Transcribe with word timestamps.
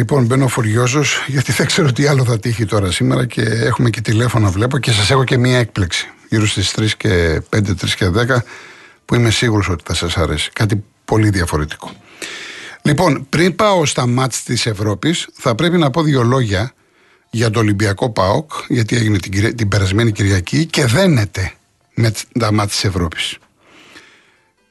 Λοιπόν, 0.00 0.24
μπαίνω 0.26 0.48
φουριόζος 0.48 1.24
γιατί 1.26 1.52
δεν 1.52 1.66
ξέρω 1.66 1.92
τι 1.92 2.06
άλλο 2.06 2.24
θα 2.24 2.38
τύχει 2.38 2.64
τώρα 2.64 2.90
σήμερα 2.90 3.26
και 3.26 3.42
έχουμε 3.42 3.90
και 3.90 4.00
τηλέφωνα 4.00 4.50
βλέπω 4.50 4.78
και 4.78 4.92
σας 4.92 5.10
έχω 5.10 5.24
και 5.24 5.38
μία 5.38 5.58
έκπληξη. 5.58 6.08
Γύρω 6.28 6.46
στις 6.46 6.74
3 6.76 6.86
και 6.96 7.42
5, 7.50 7.58
3 7.58 7.74
και 7.96 8.08
10 8.08 8.42
που 9.04 9.14
είμαι 9.14 9.30
σίγουρος 9.30 9.68
ότι 9.68 9.82
θα 9.86 9.94
σας 9.94 10.16
αρέσει. 10.16 10.50
Κάτι 10.52 10.84
πολύ 11.04 11.30
διαφορετικό. 11.30 11.90
Λοιπόν, 12.82 13.26
πριν 13.28 13.56
πάω 13.56 13.86
στα 13.86 14.06
μάτς 14.06 14.42
της 14.42 14.66
Ευρώπης, 14.66 15.28
θα 15.32 15.54
πρέπει 15.54 15.78
να 15.78 15.90
πω 15.90 16.02
δύο 16.02 16.22
λόγια 16.22 16.72
για 17.30 17.50
το 17.50 17.58
Ολυμπιακό 17.58 18.10
ΠΑΟΚ, 18.10 18.50
γιατί 18.68 18.96
έγινε 18.96 19.18
την, 19.18 19.56
την 19.56 19.68
περασμένη 19.68 20.12
Κυριακή 20.12 20.66
και 20.66 20.84
δένεται 20.84 21.52
με 21.94 22.12
τα 22.38 22.52
μάτς 22.52 22.72
της 22.72 22.84
Ευρώπης. 22.84 23.38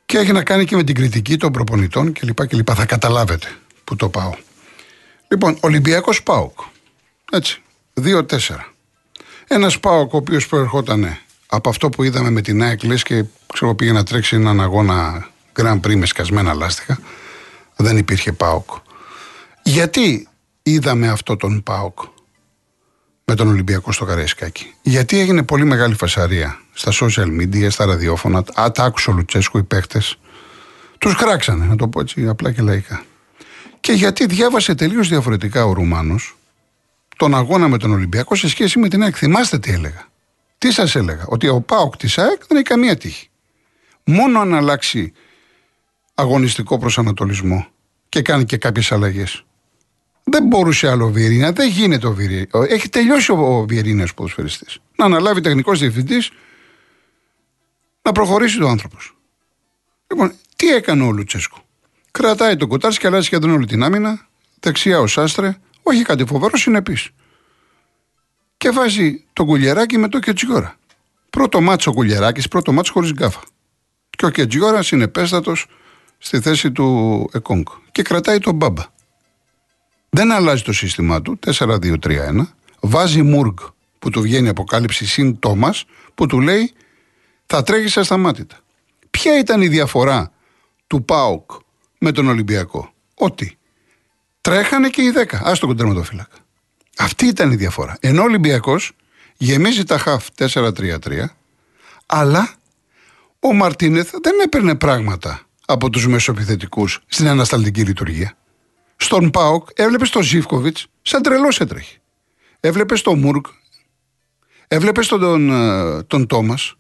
Και 0.06 0.18
έχει 0.18 0.32
να 0.32 0.44
κάνει 0.44 0.66
και 0.66 0.76
με 0.76 0.84
την 0.84 0.96
κριτική 0.96 1.38
των 1.38 1.52
προπονητών 1.52 2.14
κλπ. 2.14 2.48
κλπ. 2.48 2.70
Θα 2.76 2.86
καταλάβετε 2.86 3.48
που 3.84 3.96
το 3.96 4.10
πάω. 4.10 4.34
Λοιπόν, 5.32 5.58
Ολυμπιακός 5.60 6.24
Πάοκ. 6.24 6.60
Έτσι. 7.32 7.62
2-4. 7.94 8.26
Ένας 9.48 9.80
Πάοκ 9.80 10.14
ο 10.14 10.18
οποίος 10.18 10.48
προερχόταν 10.48 11.18
από 11.48 11.70
αυτό 11.70 11.90
που 11.90 12.04
είδαμε 12.04 12.30
με 12.30 12.42
την 12.42 12.64
ΑΕΚ 12.64 12.80
και 13.04 13.26
ξέρω 13.54 13.76
πήγε 13.76 13.92
να 13.92 14.04
τρέξει 14.04 14.36
έναν 14.36 14.62
αγώνα 14.62 15.28
Grand 15.56 15.80
Prix 15.80 15.96
με 15.96 16.06
σκασμένα 16.06 16.54
λάστιχα. 16.54 17.00
Δεν 17.76 17.98
υπήρχε 17.98 18.32
ΠΑΟΚ. 18.32 18.70
Γιατί 19.64 20.28
είδαμε 20.64 21.08
αυτό 21.08 21.36
τον 21.36 21.64
ΠΑΟΚ 21.64 22.00
με 23.26 23.36
τον 23.36 23.48
Ολυμπιακό 23.48 23.92
στο 23.92 24.06
Καραϊσκάκι; 24.06 24.74
Γιατί 24.82 25.20
έγινε 25.20 25.44
πολύ 25.44 25.66
μεγάλη 25.66 25.96
φασαρία 25.96 26.60
στα 26.74 26.92
social 26.92 27.28
media, 27.42 27.68
στα 27.72 27.86
ραδιόφωνα. 27.86 28.44
Α, 28.54 28.72
τα 28.72 28.84
άκουσε 28.84 29.10
ο 29.10 29.14
Λουτσέσκου 29.14 29.58
οι 29.58 29.64
παίχτε. 29.64 30.02
Τους 30.98 31.16
κράξανε, 31.16 31.66
να 31.66 31.76
το 31.76 31.88
πω 31.88 32.00
έτσι 32.00 32.28
απλά 32.28 32.52
και 32.52 32.62
λαϊκά. 32.62 33.04
Και 33.80 33.92
γιατί 33.92 34.26
διάβασε 34.26 34.76
τελείως 34.76 35.08
διαφορετικά 35.10 35.66
ο 35.66 35.74
Ρουμάνος 35.74 36.38
τον 37.18 37.36
αγώνα 37.36 37.68
με 37.68 37.78
τον 37.78 37.92
Ολυμπιακό 37.92 38.36
σε 38.36 38.50
σχέση 38.50 38.80
με 38.80 38.88
την 38.88 39.04
ΑΕΚ. 39.04 39.16
Θυμάστε 39.18 39.60
τι 39.60 39.72
έλεγα. 39.72 40.08
Τι 40.58 40.72
σας 40.72 40.96
έλεγα, 40.96 41.26
Ότι 41.28 41.48
ο 41.48 41.62
Πάοκ 41.62 41.98
της 41.98 42.18
ΑΕΚ 42.18 42.46
δεν 42.48 42.58
έχει 42.58 42.66
καμία 42.66 42.98
τύχη. 42.98 43.30
Μόνο 44.04 44.40
αν 44.40 44.54
αλλάξει 44.54 45.14
αγωνιστικό 46.14 46.78
προσανατολισμό 46.78 47.68
και 48.10 48.22
κάνει 48.22 48.46
και 48.46 48.58
κάποιες 48.58 48.92
αλλαγές. 48.92 49.44
Δεν 50.24 50.44
μπορούσε 50.44 50.90
άλλο 50.90 51.06
ο 51.06 51.10
Βιερίνα, 51.10 51.52
δεν 51.52 51.70
γίνεται 51.70 52.08
ο 52.08 52.14
Βιερίνα. 52.14 52.48
Έχει 52.68 52.90
τελειώσει 52.90 53.32
ο 53.32 53.66
Βιερίνα 53.68 54.08
ποδοσφαιριστής. 54.16 54.80
Να 54.96 55.06
αναλάβει 55.06 55.42
τεχνικός 55.42 55.80
διευθυντής, 55.80 56.32
να 58.02 58.12
προχωρήσει 58.12 58.58
το 58.60 58.68
άνθρωπος. 58.68 59.16
Λοιπόν, 60.08 60.34
τι 60.56 60.68
έκανε 60.68 61.04
ο 61.04 61.12
Λουτσέσκου; 61.12 61.60
Κρατάει 62.12 62.56
τον 62.56 62.68
Κοτάρ 62.68 62.92
και 62.92 63.08
αλλάζει 63.08 63.26
σχεδόν 63.26 63.50
όλη 63.52 63.66
την 63.66 63.84
άμυνα. 63.84 64.28
Δεξιά 64.60 65.00
ο 65.00 65.08
Σάστρε, 65.08 65.58
όχι 65.84 66.02
κάτι 66.02 66.26
φοβερό, 66.26 66.58
συνεπής. 66.58 67.10
Και 68.58 68.70
βάζει 68.70 69.26
τον 69.34 69.46
κουλιεράκι 69.46 69.98
με 69.98 70.08
το 70.08 70.20
Κετζιόρα. 70.20 70.76
Πρώτο 71.30 71.62
μάτσο 71.62 71.92
ο 71.92 71.94
κουλιεράκι, 71.94 72.48
πρώτο 72.48 72.72
μάτσο 72.72 72.92
χωρίς 72.92 73.12
γκάφα. 73.12 73.42
Και 74.10 74.26
ο 74.26 74.30
Κετζιόρα 74.30 74.84
είναι 74.92 75.08
πέστατο 75.08 75.54
στη 76.18 76.40
θέση 76.40 76.72
του 76.72 77.30
Εκόνγκ. 77.34 77.66
Και 77.92 78.02
κρατάει 78.02 78.40
τον 78.40 78.56
Μπάμπα. 78.56 78.84
Δεν 80.10 80.32
αλλάζει 80.32 80.64
το 80.64 80.74
σύστημά 80.74 81.22
του, 81.22 81.40
4-2-3-1. 81.46 82.54
Βάζει 82.80 83.22
Μουργκ 83.22 83.58
που 84.00 84.10
του 84.10 84.22
βγαίνει 84.22 84.50
αποκάλυψη 84.50 85.06
συν 85.06 85.40
Τόμας 85.40 85.86
που 86.16 86.26
του 86.26 86.40
λέει 86.40 86.74
θα 87.46 87.64
τρέχεις 87.64 87.98
ασταμάτητα. 87.98 88.58
Ποια 89.10 89.40
ήταν 89.40 89.62
η 89.62 89.68
διαφορά 89.68 90.32
του 90.88 91.06
ΠΑΟΚ 91.06 91.52
με 92.00 92.12
τον 92.12 92.28
Ολυμπιακό. 92.28 92.92
Ότι 93.14 93.58
τρέχανε 94.42 94.90
και 94.90 95.02
οι 95.02 95.12
10. 95.16 95.36
Α 95.36 95.52
τον 95.60 95.70
κοντρεματοφύλακα. 95.70 96.38
Αυτή 96.98 97.26
ήταν 97.26 97.52
η 97.52 97.56
διαφορά. 97.56 97.98
Ενώ 98.00 98.22
ο 98.22 98.24
Ολυμπιακός 98.24 98.92
γεμίζει 99.38 99.84
τα 99.84 99.98
χαφ 99.98 100.28
4-3-3, 100.38 101.26
αλλά 102.06 102.54
ο 103.40 103.54
Μαρτίνεθ 103.54 104.14
δεν 104.22 104.40
έπαιρνε 104.44 104.76
πράγματα 104.76 105.42
από 105.66 105.90
τους 105.90 106.08
μεσοπιθετικούς 106.08 107.00
στην 107.08 107.28
ανασταλτική 107.28 107.82
λειτουργία. 107.82 108.38
Στον 108.96 109.30
Πάοκ 109.30 109.68
έβλεπες 109.76 110.10
τον 110.10 110.22
Ζήφκοβιτς 110.22 110.88
σαν 111.02 111.22
τρελός 111.22 111.60
έτρεχε. 111.60 111.98
Έβλεπες 112.60 113.02
τον 113.02 113.20
Μουρκ, 113.20 113.46
έβλεπες 114.68 115.08
τον, 115.08 115.20
τον, 115.20 115.50
ε, 115.50 116.04
τον 116.04 116.28
Τόμας. 116.28 116.76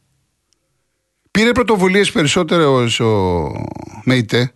Πήρε 1.32 1.52
πρωτοβουλίες 1.52 2.12
περισσότερο 2.12 2.88
ο 3.00 3.52
Μέιτε. 4.04 4.54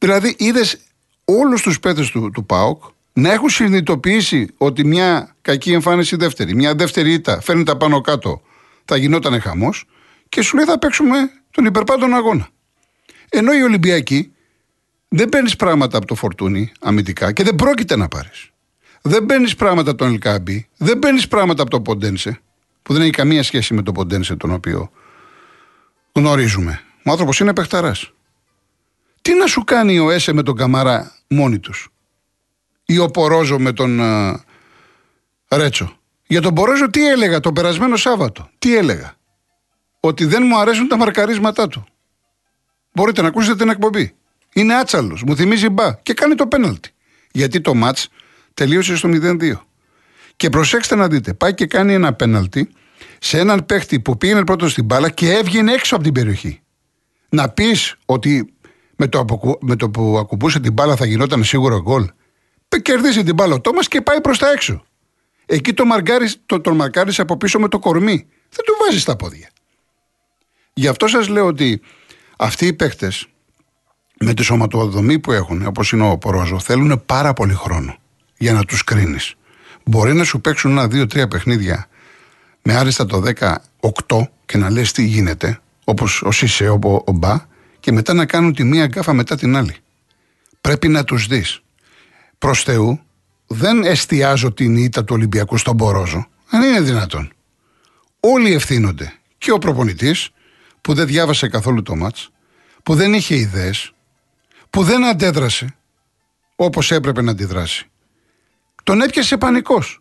Δηλαδή 0.00 0.34
είδες 0.38 0.78
όλους 1.24 1.62
τους 1.62 1.80
παίδε 1.80 2.08
του, 2.12 2.30
του 2.30 2.46
ΠΑΟΚ 2.46 2.82
να 3.12 3.32
έχουν 3.32 3.48
συνειδητοποιήσει 3.48 4.48
ότι 4.56 4.84
μια 4.84 5.36
κακή 5.42 5.72
εμφάνιση 5.72 6.16
δεύτερη, 6.16 6.54
μια 6.54 6.74
δεύτερη 6.74 7.12
ήττα 7.12 7.40
φέρνει 7.40 7.62
τα 7.62 7.76
πάνω 7.76 8.00
κάτω, 8.00 8.42
θα 8.84 8.96
γινόταν 8.96 9.40
χαμός 9.40 9.84
και 10.28 10.42
σου 10.42 10.56
λέει 10.56 10.64
θα 10.64 10.78
παίξουμε 10.78 11.16
τον 11.50 11.64
υπερπάντων 11.64 12.14
αγώνα. 12.14 12.48
Ενώ 13.28 13.52
οι 13.52 13.62
Ολυμπιακοί 13.62 14.32
δεν 15.08 15.28
παίρνεις 15.28 15.56
πράγματα 15.56 15.96
από 15.96 16.06
το 16.06 16.14
φορτούνι 16.14 16.72
αμυντικά 16.80 17.32
και 17.32 17.42
δεν 17.42 17.54
πρόκειται 17.54 17.96
να 17.96 18.08
πάρεις. 18.08 18.50
Δεν 19.02 19.26
παίρνεις 19.26 19.56
πράγματα 19.56 19.90
από 19.90 19.98
τον 19.98 20.08
Ελκάμπη, 20.08 20.68
δεν 20.76 20.98
παίρνεις 20.98 21.28
πράγματα 21.28 21.62
από 21.62 21.70
τον 21.70 21.82
Ποντένσε, 21.82 22.40
που 22.82 22.92
δεν 22.92 23.02
έχει 23.02 23.10
καμία 23.10 23.42
σχέση 23.42 23.74
με 23.74 23.82
τον 23.82 23.94
Ποντένσε 23.94 24.36
τον 24.36 24.52
οποίο 24.52 24.90
γνωρίζουμε. 26.12 26.80
Ο 27.04 27.10
άνθρωπος 27.10 27.40
είναι 27.40 27.52
παιχταράς. 27.52 28.12
Τι 29.30 29.36
να 29.36 29.46
σου 29.46 29.64
κάνει 29.64 29.98
ο 29.98 30.10
Έσε 30.10 30.32
με 30.32 30.42
τον 30.42 30.56
Καμαρά 30.56 31.12
μόνοι 31.28 31.58
τους, 31.58 31.88
ή 32.84 32.98
ο 32.98 33.10
Πορόζο 33.10 33.58
με 33.58 33.72
τον 33.72 33.98
uh, 34.00 34.34
Ρέτσο; 35.48 35.96
Για 36.26 36.40
τον 36.40 36.54
Πορόζο 36.54 36.90
τι 36.90 37.08
έλεγα 37.08 37.40
το 37.40 37.52
περασμένο 37.52 37.96
Σάββατο, 37.96 38.50
τι 38.58 38.76
έλεγα; 38.76 39.14
Ότι 40.00 40.24
δεν 40.24 40.42
μου 40.46 40.58
αρέσουν 40.58 40.88
τα 40.88 40.96
μαρκαρίσματά 40.96 41.68
του. 41.68 41.84
Μπορείτε 42.92 43.22
να 43.22 43.28
ακούσετε 43.28 43.56
την 43.56 43.68
εκπομπή. 43.68 44.14
Είναι 44.52 44.74
άτσαλος, 44.74 45.22
μου 45.22 45.36
θυμίζει 45.36 45.68
μπα 45.68 45.92
και 45.92 46.14
κάνει 46.14 46.34
το 46.34 46.46
πέναλτι. 46.46 46.90
Γιατί 47.32 47.60
το 47.60 47.74
ματ 47.74 47.98
τελείωσε 48.54 48.96
στο 48.96 49.08
0-2. 49.12 49.52
Και 50.36 50.48
προσέξτε 50.48 50.94
να 50.94 51.08
δείτε, 51.08 51.34
πάει 51.34 51.54
και 51.54 51.66
κάνει 51.66 51.94
ένα 51.94 52.12
πέναλτι 52.12 52.68
σε 53.18 53.38
έναν 53.38 53.66
παίχτη 53.66 54.00
που 54.00 54.16
πήγαινε 54.16 54.44
πρώτος 54.44 54.72
στην 54.72 54.84
μπάλα 54.84 55.10
και 55.10 55.32
έβγαινε 55.32 55.72
έξω 55.72 55.94
από 55.94 56.04
την 56.04 56.12
περιοχή. 56.12 56.60
Να 57.28 57.48
πεις 57.48 57.96
ότι 58.04 58.54
με 59.00 59.08
το, 59.08 59.24
με 59.60 59.76
το 59.76 59.90
που 59.90 60.18
ακουμπούσε 60.18 60.60
την 60.60 60.72
μπάλα 60.72 60.96
θα 60.96 61.06
γινόταν 61.06 61.44
σίγουρο 61.44 61.82
γκολ. 61.82 62.10
Κερδίζει 62.82 63.22
την 63.22 63.34
μπάλα 63.34 63.54
ο 63.54 63.60
Τόμας 63.60 63.88
και 63.88 64.00
πάει 64.00 64.20
προς 64.20 64.38
τα 64.38 64.50
έξω. 64.50 64.84
Εκεί 65.46 65.72
το 65.72 65.84
το, 66.46 66.60
τον 66.60 66.76
μαρκάρεις 66.76 67.20
από 67.20 67.36
πίσω 67.36 67.58
με 67.58 67.68
το 67.68 67.78
κορμί. 67.78 68.26
Δεν 68.50 68.64
του 68.64 68.74
βάζεις 68.80 69.04
τα 69.04 69.16
πόδια. 69.16 69.50
Γι' 70.72 70.88
αυτό 70.88 71.06
σας 71.06 71.28
λέω 71.28 71.46
ότι 71.46 71.80
αυτοί 72.36 72.66
οι 72.66 72.72
παίχτες 72.72 73.26
με 74.20 74.34
τη 74.34 74.42
σωματοδομή 74.42 75.18
που 75.18 75.32
έχουν, 75.32 75.66
όπως 75.66 75.92
είναι 75.92 76.10
ο 76.10 76.18
Πορόζο, 76.18 76.58
θέλουν 76.58 77.02
πάρα 77.06 77.32
πολύ 77.32 77.54
χρόνο 77.54 77.96
για 78.38 78.52
να 78.52 78.64
τους 78.64 78.84
κρίνεις. 78.84 79.34
Μπορεί 79.84 80.14
να 80.14 80.24
σου 80.24 80.40
παίξουν 80.40 80.70
ένα, 80.70 80.88
δύο, 80.88 81.06
τρία 81.06 81.28
παιχνίδια 81.28 81.88
με 82.62 82.74
άριστα 82.74 83.06
το 83.06 83.22
18 83.38 83.58
και 84.46 84.58
να 84.58 84.70
λες 84.70 84.92
τι 84.92 85.04
γίνεται, 85.04 85.60
όπως 85.84 86.22
ο 86.22 86.30
Σισε, 86.30 86.68
ο, 86.68 87.02
ο 87.06 87.12
Μπα, 87.12 87.48
και 87.80 87.92
μετά 87.92 88.14
να 88.14 88.26
κάνουν 88.26 88.54
τη 88.54 88.64
μία 88.64 88.86
γκάφα 88.86 89.12
μετά 89.12 89.36
την 89.36 89.56
άλλη. 89.56 89.76
Πρέπει 90.60 90.88
να 90.88 91.04
τους 91.04 91.26
δεις. 91.26 91.60
Προς 92.38 92.62
Θεού, 92.62 93.00
δεν 93.46 93.84
εστιάζω 93.84 94.52
την 94.52 94.76
ήττα 94.76 95.04
του 95.04 95.14
Ολυμπιακού 95.14 95.56
στον 95.56 95.76
Πορόζο. 95.76 96.26
Αν 96.50 96.62
είναι 96.62 96.80
δυνατόν. 96.80 97.32
Όλοι 98.20 98.52
ευθύνονται. 98.52 99.12
Και 99.38 99.52
ο 99.52 99.58
προπονητής 99.58 100.30
που 100.80 100.94
δεν 100.94 101.06
διάβασε 101.06 101.48
καθόλου 101.48 101.82
το 101.82 101.96
μάτς, 101.96 102.30
που 102.82 102.94
δεν 102.94 103.14
είχε 103.14 103.34
ιδέες, 103.34 103.92
που 104.70 104.82
δεν 104.82 105.04
αντέδρασε 105.04 105.74
όπως 106.56 106.90
έπρεπε 106.90 107.22
να 107.22 107.30
αντιδράσει. 107.30 107.90
Τον 108.82 109.00
έπιασε 109.00 109.36
πανικός. 109.36 109.99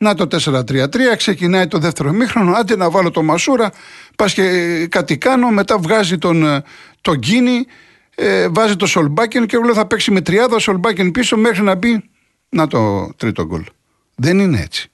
Να 0.00 0.14
το 0.14 0.26
4-3-3, 0.30 1.16
ξεκινάει 1.16 1.66
το 1.66 1.78
δεύτερο 1.78 2.12
μήχρονο, 2.12 2.52
άντε 2.52 2.76
να 2.76 2.90
βάλω 2.90 3.10
το 3.10 3.22
Μασούρα, 3.22 3.72
πας 4.16 4.32
και 4.32 4.86
κάτι 4.86 5.18
κάνω, 5.18 5.50
μετά 5.50 5.78
βγάζει 5.78 6.18
τον, 6.18 6.46
ε, 6.46 6.62
τον 7.00 7.16
Γκίνη, 7.16 7.66
ε, 8.14 8.48
βάζει 8.48 8.76
το 8.76 8.86
Σολμπάκεν 8.86 9.46
και 9.46 9.58
λέω 9.58 9.74
θα 9.74 9.86
παίξει 9.86 10.10
με 10.10 10.20
τριάδα 10.20 10.58
Σολμπάκεν 10.58 11.10
πίσω 11.10 11.36
μέχρι 11.36 11.62
να 11.62 11.74
μπει, 11.74 12.10
να 12.48 12.66
το 12.66 13.12
τρίτο 13.16 13.46
γκολ. 13.46 13.64
Δεν 14.14 14.38
είναι 14.38 14.60
έτσι. 14.60 14.90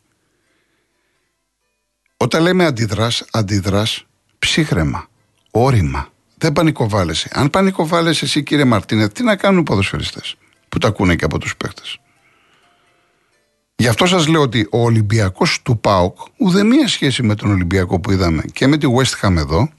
Όταν 2.17 2.43
λέμε 2.43 2.65
αντιδράς, 2.65 3.25
αντιδράς 3.31 4.07
ψύχρεμα, 4.39 5.09
όρημα. 5.51 6.09
Δεν 6.39 6.53
πανικοβάλλεσαι. 6.53 7.29
Αν 7.33 7.51
πανικοβάλλεσαι 7.51 8.25
εσύ, 8.25 8.43
κύριε 8.43 8.65
Μαρτίνε, 8.65 9.09
τι 9.09 9.23
να 9.23 9.37
κάνουν 9.37 9.61
οι 9.61 9.63
ποδοσφαιριστές 9.63 10.37
που 10.69 10.79
τα 10.79 10.89
ακούνε 10.89 11.17
και 11.17 11.25
από 11.25 11.39
τους 11.39 11.57
παίχτε. 11.57 11.83
Γι' 13.77 13.89
αυτό 13.89 14.07
σας 14.07 14.27
λέω 14.27 14.41
ότι 14.41 14.67
ο 14.71 14.83
Ολυμπιακός 14.83 15.63
του 15.63 15.79
ΠΑΟΚ 15.79 16.19
ουδέμια 16.37 16.89
σχέση 16.89 17.23
με 17.23 17.35
τον 17.35 17.51
Ολυμπιακό 17.51 18.01
που 18.01 18.11
είδαμε 18.11 18.43
και 18.53 18.67
με 18.67 18.77
τη 18.77 18.87
West 18.97 19.27
Ham 19.27 19.37
εδώ 19.37 19.71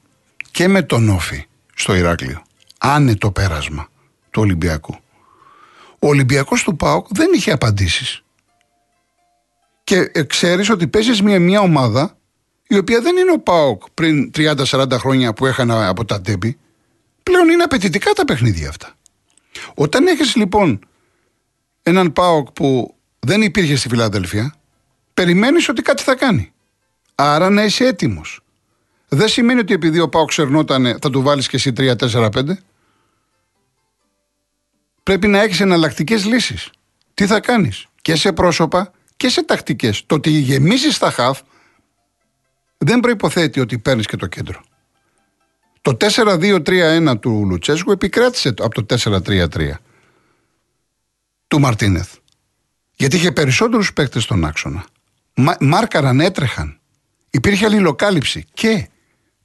και 0.51 0.67
με 0.67 0.81
τον 0.81 1.09
Όφη 1.09 1.45
στο 1.75 1.95
Ηράκλειο. 1.95 2.41
Άνετο 2.77 3.31
πέρασμα 3.31 3.87
του 4.31 4.41
Ολυμπιακού. 4.41 4.95
Ο 5.99 6.07
Ο 6.07 6.07
Ολυμπιακός 6.07 6.63
του 6.63 6.75
ΠΑΟΚ 6.75 7.07
δεν 7.09 7.29
είχε 7.33 7.51
απαντήσεις. 7.51 8.23
Και 9.83 10.09
ε, 10.11 10.23
ξέρεις 10.23 10.69
ότι 10.69 10.87
παίζεις 10.87 11.21
μια, 11.21 11.39
μια 11.39 11.59
ομάδα 11.59 12.17
η 12.67 12.77
οποία 12.77 13.01
δεν 13.01 13.17
είναι 13.17 13.31
ο 13.31 13.39
ΠΑΟΚ 13.39 13.83
πριν 13.93 14.31
30-40 14.35 14.91
χρόνια 14.91 15.33
που 15.33 15.45
έχανα 15.45 15.87
από 15.87 16.05
τα 16.05 16.21
τέμπη. 16.21 16.57
Πλέον 17.23 17.49
είναι 17.49 17.63
απαιτητικά 17.63 18.11
τα 18.11 18.25
παιχνίδια 18.25 18.69
αυτά. 18.69 18.93
Όταν 19.73 20.07
έχεις 20.07 20.35
λοιπόν 20.35 20.79
έναν 21.81 22.13
ΠΑΟΚ 22.13 22.51
που 22.51 22.94
δεν 23.25 23.41
υπήρχε 23.41 23.75
στη 23.75 23.89
Φιλαδέλφια, 23.89 24.55
περιμένεις 25.13 25.69
ότι 25.69 25.81
κάτι 25.81 26.03
θα 26.03 26.15
κάνει. 26.15 26.53
Άρα 27.15 27.49
να 27.49 27.63
είσαι 27.63 27.85
έτοιμος. 27.85 28.39
Δεν 29.07 29.27
σημαίνει 29.27 29.59
ότι 29.59 29.73
επειδή 29.73 29.99
ο 29.99 30.09
ΠΑΟΚ 30.09 30.27
ξερνόταν 30.27 30.97
θα 31.01 31.09
του 31.09 31.21
βάλεις 31.21 31.47
και 31.47 31.55
εσύ 31.55 31.73
3-4-5. 31.77 32.29
Πρέπει 35.03 35.27
να 35.27 35.41
έχεις 35.41 35.59
εναλλακτικές 35.59 36.25
λύσεις. 36.25 36.69
Τι 37.13 37.25
θα 37.25 37.39
κάνεις; 37.39 37.87
Και 38.01 38.15
σε 38.15 38.33
πρόσωπα 38.33 38.91
και 39.17 39.29
σε 39.29 39.43
τακτικές. 39.43 40.03
Το 40.05 40.15
ότι 40.15 40.29
γεμίζεις 40.29 40.97
τα 40.97 41.11
χαφ 41.11 41.41
δεν 42.77 42.99
προϋποθέτει 42.99 43.59
ότι 43.59 43.77
παίρνεις 43.77 44.05
και 44.05 44.17
το 44.17 44.27
κέντρο. 44.27 44.63
Το 45.81 45.97
4-2-3-1 45.99 47.19
του 47.19 47.45
Λουτσέσκου 47.45 47.91
επικράτησε 47.91 48.49
από 48.49 48.83
το 48.83 48.97
4-3-3 48.99 49.71
του 51.47 51.59
Μαρτίνεθ. 51.59 52.15
Γιατί 52.95 53.15
είχε 53.15 53.31
περισσότερους 53.31 53.93
παίκτες 53.93 54.23
στον 54.23 54.45
άξονα. 54.45 54.85
μάρκαραν, 55.59 56.19
έτρεχαν. 56.19 56.79
Υπήρχε 57.29 57.65
αλληλοκάλυψη 57.65 58.45
και 58.53 58.89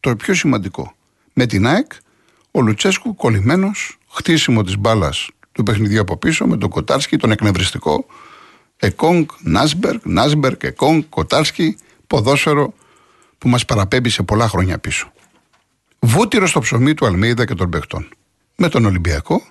το 0.01 0.17
πιο 0.17 0.35
σημαντικό. 0.35 0.95
Με 1.33 1.47
την 1.47 1.67
ΑΕΚ, 1.67 1.93
ο 2.51 2.61
Λουτσέσκου 2.61 3.15
κολλημένος, 3.15 3.99
χτίσιμο 4.09 4.63
της 4.63 4.77
μπάλας 4.77 5.29
του 5.53 5.63
παιχνιδιού 5.63 6.01
από 6.01 6.17
πίσω, 6.17 6.47
με 6.47 6.57
τον 6.57 6.69
Κοτάρσκι, 6.69 7.17
τον 7.17 7.31
εκνευριστικό. 7.31 8.07
Εκόνγκ, 8.77 9.27
Νάσμπεργκ, 9.41 10.01
Νάσμπεργκ, 10.03 10.65
Εκόνγκ, 10.65 11.03
Κοτάρσκι, 11.09 11.77
ποδόσφαιρο 12.07 12.75
που 13.39 13.49
μας 13.49 13.65
παραπέμπει 13.65 14.09
σε 14.09 14.23
πολλά 14.23 14.49
χρόνια 14.49 14.79
πίσω. 14.79 15.13
Βούτυρο 15.99 16.47
στο 16.47 16.61
ψωμί 16.61 16.95
του 16.95 17.07
Αλμίδα 17.07 17.45
και 17.47 17.55
των 17.55 17.71
παιχτών. 17.71 18.09
Με 18.57 18.69
τον 18.69 18.85
Ολυμπιακό 18.85 19.43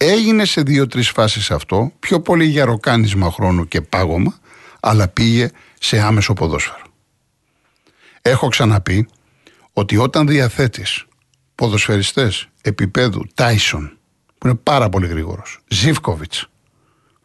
έγινε 0.00 0.44
σε 0.44 0.60
δύο-τρεις 0.62 1.10
φάσεις 1.10 1.50
αυτό, 1.50 1.92
πιο 1.98 2.20
πολύ 2.20 2.44
για 2.44 2.64
ροκάνισμα 2.64 3.30
χρόνου 3.30 3.68
και 3.68 3.80
πάγωμα, 3.80 4.38
αλλά 4.80 5.08
πήγε 5.08 5.50
σε 5.80 6.00
άμεσο 6.00 6.32
ποδόσφαιρο. 6.32 6.86
Έχω 8.22 8.48
ξαναπεί 8.48 9.08
ότι 9.72 9.96
όταν 9.96 10.26
διαθέτεις 10.26 11.04
ποδοσφαιριστές 11.54 12.48
επίπεδου 12.62 13.26
Τάισον, 13.34 13.98
που 14.38 14.46
είναι 14.46 14.56
πάρα 14.62 14.88
πολύ 14.88 15.06
γρήγορος, 15.06 15.60
Ζίβκοβιτς, 15.68 16.48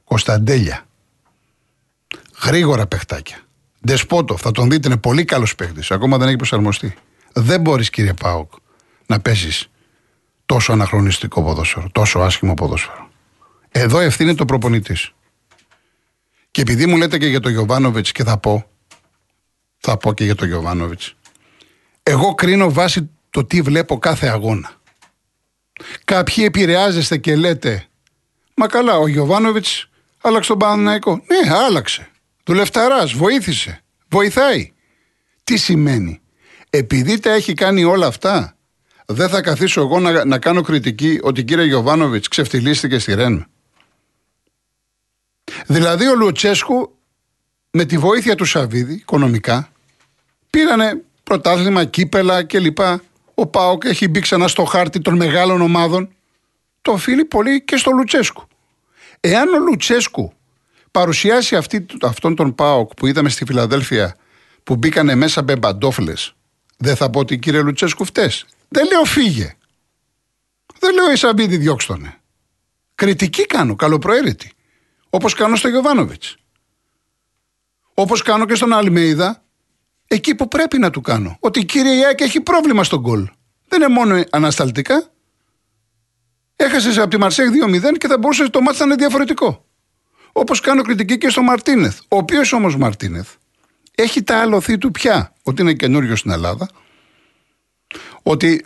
Κωνσταντέλια, 0.04 0.86
γρήγορα 2.44 2.88
παιχτάκια, 2.88 3.38
Δεσπότοφ, 3.80 4.42
θα 4.42 4.52
τον 4.52 4.70
δείτε, 4.70 4.88
είναι 4.88 4.98
πολύ 4.98 5.26
καλός 5.26 5.56
παίχτης, 5.56 5.92
ακόμα 5.92 6.18
δεν 6.18 6.28
έχει 6.28 6.36
προσαρμοστεί. 6.36 6.94
Δεν 7.34 7.62
μπορείς 7.62 7.90
κύριε 7.90 8.14
Πάοκ 8.14 8.52
να 9.06 9.20
παίζεις 9.20 9.70
τόσο 10.46 10.72
αναχρονιστικό 10.72 11.44
ποδόσφαιρο, 11.44 11.90
τόσο 11.92 12.20
άσχημο 12.20 12.54
ποδόσφαιρο. 12.54 13.10
Εδώ 13.72 14.00
ευθύνεται 14.00 14.38
το 14.38 14.46
προπονητής. 14.46 15.12
Και 16.52 16.62
επειδή 16.62 16.86
μου 16.86 16.98
λέτε 16.98 17.18
και 17.18 17.28
για 17.28 17.40
τον 17.40 17.52
Γιωβάνοβιτς 17.52 18.12
και 18.12 18.24
θα 18.24 18.38
πω, 18.38 18.66
θα 19.78 19.98
πω 19.98 20.14
και 20.14 20.24
για 20.24 20.36
τον 20.36 20.48
Γιωβάνοβιτς. 20.48 21.16
Εγώ 22.04 22.36
κρίνω 22.36 22.72
βάσει 22.72 23.10
το 23.30 23.46
τι 23.46 23.62
βλέπω 23.62 23.98
κάθε 23.98 24.28
αγώνα. 24.28 24.72
Κάποιοι 26.04 26.44
επηρεάζεστε 26.48 27.18
και 27.18 27.36
λέτε 27.36 27.88
Μα 28.56 28.68
καλά, 28.68 28.98
ο 28.98 29.08
Γιωβάνοβιτς 29.08 29.90
άλλαξε 30.22 30.50
τον 30.50 30.58
Παναναϊκό. 30.58 31.12
Ναι, 31.12 31.54
άλλαξε. 31.54 32.12
Δουλευταράς, 32.44 33.14
βοήθησε. 33.14 33.82
Βοηθάει. 34.10 34.72
Τι 35.44 35.58
σημαίνει. 35.58 36.22
Επειδή 36.70 37.20
τα 37.20 37.32
έχει 37.32 37.54
κάνει 37.54 37.84
όλα 37.84 38.08
αυτά, 38.08 38.53
δεν 39.14 39.30
θα 39.30 39.42
καθίσω 39.42 39.82
εγώ 39.82 40.00
να, 40.00 40.26
να 40.26 40.40
κάνω 40.40 40.62
κριτική 40.62 41.20
ότι 41.22 41.44
κύριε 41.44 41.66
Γιωβάνοβιτς 41.66 42.28
ξεφτυλίστηκε 42.28 43.00
στη 43.00 43.14
Ρεν. 43.14 43.48
Δηλαδή 45.68 46.08
ο 46.08 46.16
Λουτσέσκου 46.16 46.96
με 47.72 47.86
τη 47.86 47.98
βοήθεια 47.98 48.36
του 48.36 48.46
Σαββίδη 48.46 48.94
οικονομικά 48.94 49.72
πήρανε 50.50 51.02
πρωτάθλημα, 51.24 51.86
κύπελα 51.86 52.44
κλπ. 52.44 52.78
Ο 53.34 53.46
Πάοκ 53.46 53.84
έχει 53.86 54.08
μπει 54.08 54.20
ξανά 54.20 54.48
στο 54.48 54.64
χάρτη 54.64 55.00
των 55.00 55.16
μεγάλων 55.16 55.62
ομάδων. 55.62 56.10
Το 56.82 56.92
οφείλει 56.92 57.26
πολύ 57.26 57.64
και 57.64 57.78
στο 57.78 57.92
Λουτσέσκου. 57.92 58.48
Εάν 59.20 59.54
ο 59.54 59.60
Λουτσέσκου 59.60 60.34
παρουσιάσει 60.92 61.56
αυτή, 61.56 61.86
αυτόν 62.02 62.36
τον 62.36 62.56
Πάοκ 62.56 62.94
που 62.94 63.08
είδαμε 63.08 63.30
στη 63.30 63.46
Φιλαδέλφια 63.46 64.16
που 64.64 64.76
μπήκανε 64.76 65.16
μέσα 65.16 65.42
μπεμπαντόφλε, 65.42 66.14
δεν 66.78 66.96
θα 66.96 67.10
πω 67.10 67.20
ότι 67.20 67.38
κύριε 67.38 67.62
Λουτσέσκου 67.62 68.06
φταίει. 68.06 68.32
Δεν 68.74 68.88
λέω 68.88 69.04
φύγε. 69.04 69.56
Δεν 70.80 70.94
λέω 70.94 71.12
Ισαμπίδη 71.12 71.58
διώξτονε. 71.58 72.20
Κριτική 72.96 73.46
κάνω, 73.46 73.76
καλοπροαίρετη. 73.76 74.52
Όπως 75.10 75.34
κάνω 75.34 75.56
στο 75.56 75.68
Γιωβάνοβιτς. 75.68 76.36
Όπως 77.94 78.22
κάνω 78.22 78.46
και 78.46 78.56
στον 78.56 78.74
Αλμέιδα 78.74 79.44
εκεί 80.08 80.36
που 80.36 80.48
πρέπει 80.48 80.78
να 80.80 80.90
του 80.90 81.02
κάνω. 81.02 81.38
Ότι 81.40 81.66
κύριε 81.66 81.94
Ιάκ 81.96 82.22
έχει 82.22 82.42
πρόβλημα 82.42 82.84
στον 82.84 83.00
γκολ. 83.00 83.30
Δεν 83.68 83.82
είναι 83.82 83.94
μόνο 83.94 84.24
ανασταλτικά. 84.30 85.12
Έχασες 86.56 86.98
από 86.98 87.10
τη 87.10 87.18
Μαρσέγ 87.18 87.50
2-0 87.66 87.98
και 87.98 88.08
θα 88.08 88.18
μπορούσες 88.18 88.50
το 88.50 88.62
μάτι 88.62 88.80
να 88.80 88.86
είναι 88.86 88.96
διαφορετικό. 88.96 89.66
Όπως 90.32 90.60
κάνω 90.60 90.82
κριτική 90.82 91.18
και 91.18 91.30
στο 91.30 91.42
Μαρτίνεθ. 91.42 92.00
Ο 92.08 92.18
οποίος 92.18 92.54
όμως 92.54 92.78
Μαρτίνεθ 92.78 93.30
έχει 93.96 94.24
τα 94.24 94.42
άλοθή 94.42 94.78
του 94.78 94.92
πια. 94.92 95.34
Ότι 95.44 95.62
είναι 95.62 95.74
καινούριο 95.74 96.16
στην 96.16 96.32
Ελλάδα. 96.32 96.68
Ότι 98.24 98.66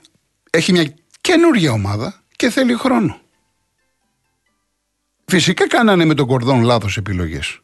έχει 0.50 0.71
μια 0.71 0.94
καινούργια 1.21 1.71
ομάδα 1.71 2.24
και 2.36 2.50
θέλει 2.50 2.74
χρόνο. 2.74 3.19
Φυσικά 5.25 5.68
κάνανε 5.68 6.06
με 6.06 6.13
τον 6.13 6.27
Κορδόν 6.27 6.62
λάθος 6.62 6.98
επιλογές. 6.98 7.59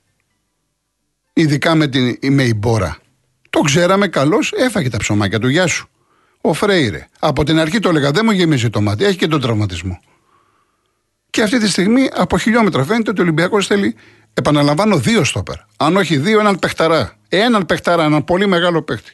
Ειδικά 1.33 1.75
με, 1.75 1.87
την, 1.87 2.17
με 2.29 2.43
η 2.43 2.53
Μπόρα. 2.55 2.97
Το 3.49 3.59
ξέραμε 3.59 4.07
καλώς, 4.07 4.51
έφαγε 4.51 4.89
τα 4.89 4.97
ψωμάκια 4.97 5.39
του. 5.39 5.47
Γεια 5.47 5.67
σου. 5.67 5.87
Ο 6.41 6.53
Φρέιρε. 6.53 7.07
Από 7.19 7.43
την 7.43 7.59
αρχή 7.59 7.79
το 7.79 7.89
έλεγα, 7.89 8.11
δεν 8.11 8.21
μου 8.25 8.31
γεμίζει 8.31 8.69
το 8.69 8.81
μάτι. 8.81 9.05
Έχει 9.05 9.17
και 9.17 9.27
τον 9.27 9.41
τραυματισμό. 9.41 9.99
Και 11.29 11.41
αυτή 11.41 11.59
τη 11.59 11.69
στιγμή 11.69 12.09
από 12.13 12.37
χιλιόμετρα 12.37 12.83
φαίνεται 12.83 13.09
ότι 13.09 13.19
ο 13.19 13.23
Ολυμπιακός 13.23 13.67
θέλει, 13.67 13.95
επαναλαμβάνω, 14.33 14.97
δύο 14.97 15.23
στόπερ. 15.23 15.55
Αν 15.77 15.97
όχι 15.97 16.17
δύο, 16.17 16.39
έναν 16.39 16.59
παιχταρά. 16.59 17.17
Έναν 17.29 17.65
παιχταρά, 17.65 18.03
έναν 18.03 18.23
πολύ 18.23 18.47
μεγάλο 18.47 18.81
παίχτη. 18.81 19.13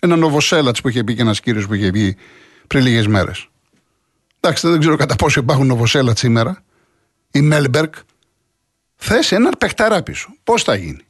Έναν 0.00 0.18
Νοβοσέλατς 0.18 0.80
που 0.80 0.88
είχε 0.88 1.04
πει 1.04 1.14
και 1.14 1.22
ένας 1.22 1.40
κύριος 1.40 1.66
που 1.66 1.74
είχε 1.74 1.90
πει 1.90 2.16
πριν 2.66 2.82
λίγες 2.82 3.06
μέρες. 3.06 3.48
Εντάξει, 4.40 4.68
δεν 4.68 4.80
ξέρω 4.80 4.96
κατά 4.96 5.16
πόσο 5.16 5.40
υπάρχουν 5.40 5.66
Νοβοσέλατς 5.66 6.20
σήμερα. 6.20 6.62
Η 7.30 7.40
Μέλμπερκ. 7.40 7.94
Θες 8.96 9.32
έναν 9.32 9.52
παιχταρά 9.58 10.02
πίσω. 10.02 10.34
Πώς 10.44 10.62
θα 10.62 10.74
γίνει. 10.74 11.04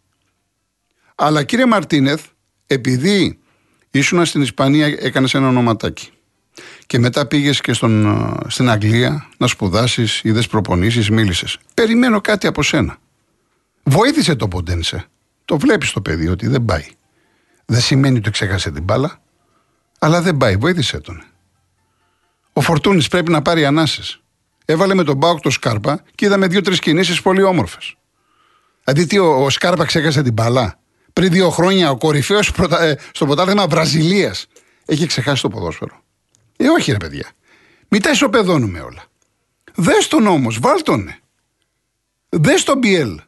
Αλλά 1.14 1.42
κύριε 1.42 1.66
Μαρτίνεθ, 1.66 2.24
επειδή 2.66 3.38
ήσουν 3.90 4.24
στην 4.24 4.42
Ισπανία, 4.42 4.86
έκανες 4.86 5.34
ένα 5.34 5.48
ονοματάκι. 5.48 6.10
Και 6.86 6.98
μετά 6.98 7.26
πήγες 7.26 7.60
και 7.60 7.72
στον, 7.72 8.06
ε, 8.06 8.50
στην 8.50 8.70
Αγγλία 8.70 9.28
να 9.36 9.46
σπουδάσεις, 9.46 10.20
είδες 10.24 10.46
προπονήσεις, 10.46 11.10
μίλησες. 11.10 11.58
Περιμένω 11.74 12.20
κάτι 12.20 12.46
από 12.46 12.62
σένα. 12.62 12.98
Βοήθησε 13.82 14.34
το 14.34 14.48
Ποντένσε. 14.48 15.04
Το 15.44 15.58
βλέπεις 15.58 15.90
το 15.92 16.00
παιδί 16.00 16.28
ότι 16.28 16.46
δεν 16.46 16.64
πάει. 16.64 16.84
Δεν 17.70 17.80
σημαίνει 17.80 18.18
ότι 18.18 18.30
ξέχασε 18.30 18.70
την 18.70 18.82
μπάλα, 18.82 19.22
αλλά 19.98 20.22
δεν 20.22 20.36
πάει. 20.36 20.56
Βοήθησε 20.56 21.00
τον. 21.00 21.22
Ο 22.52 22.60
Φορτούνης 22.60 23.08
πρέπει 23.08 23.30
να 23.30 23.42
πάρει 23.42 23.64
ανάσες. 23.64 24.22
Έβαλε 24.64 24.94
με 24.94 25.04
τον 25.04 25.16
Μπάουκ 25.16 25.40
το 25.40 25.50
Σκάρπα 25.50 26.02
και 26.14 26.24
είδαμε 26.24 26.46
δύο-τρει 26.46 26.78
κινήσεις 26.78 27.22
πολύ 27.22 27.42
όμορφες. 27.42 27.96
Δηλαδή, 28.84 29.06
τι, 29.06 29.18
ο, 29.18 29.44
ο 29.44 29.50
Σκάρπα 29.50 29.84
ξέχασε 29.84 30.22
την 30.22 30.32
μπάλα. 30.32 30.78
Πριν 31.12 31.30
δύο 31.32 31.50
χρόνια 31.50 31.90
ο 31.90 31.96
κορυφαίος 31.96 32.52
ε, 32.70 32.94
στο 33.12 33.26
πρωτάθλημα 33.26 33.66
Βραζιλίας 33.66 34.46
έχει 34.84 35.06
ξεχάσει 35.06 35.42
το 35.42 35.48
ποδόσφαιρο. 35.48 36.02
Ε, 36.56 36.68
όχι 36.68 36.92
ρε 36.92 36.98
παιδιά. 36.98 37.30
Μην 37.88 38.02
τα 38.02 38.10
ισοπεδώνουμε 38.10 38.80
όλα. 38.80 39.04
Δες 39.74 40.08
τον 40.08 40.26
όμως, 40.26 40.58
βάλ 40.58 40.82
τον. 40.82 41.14
Δες 42.28 42.64
τον 42.64 42.78
Μπιέλ. 42.78 43.20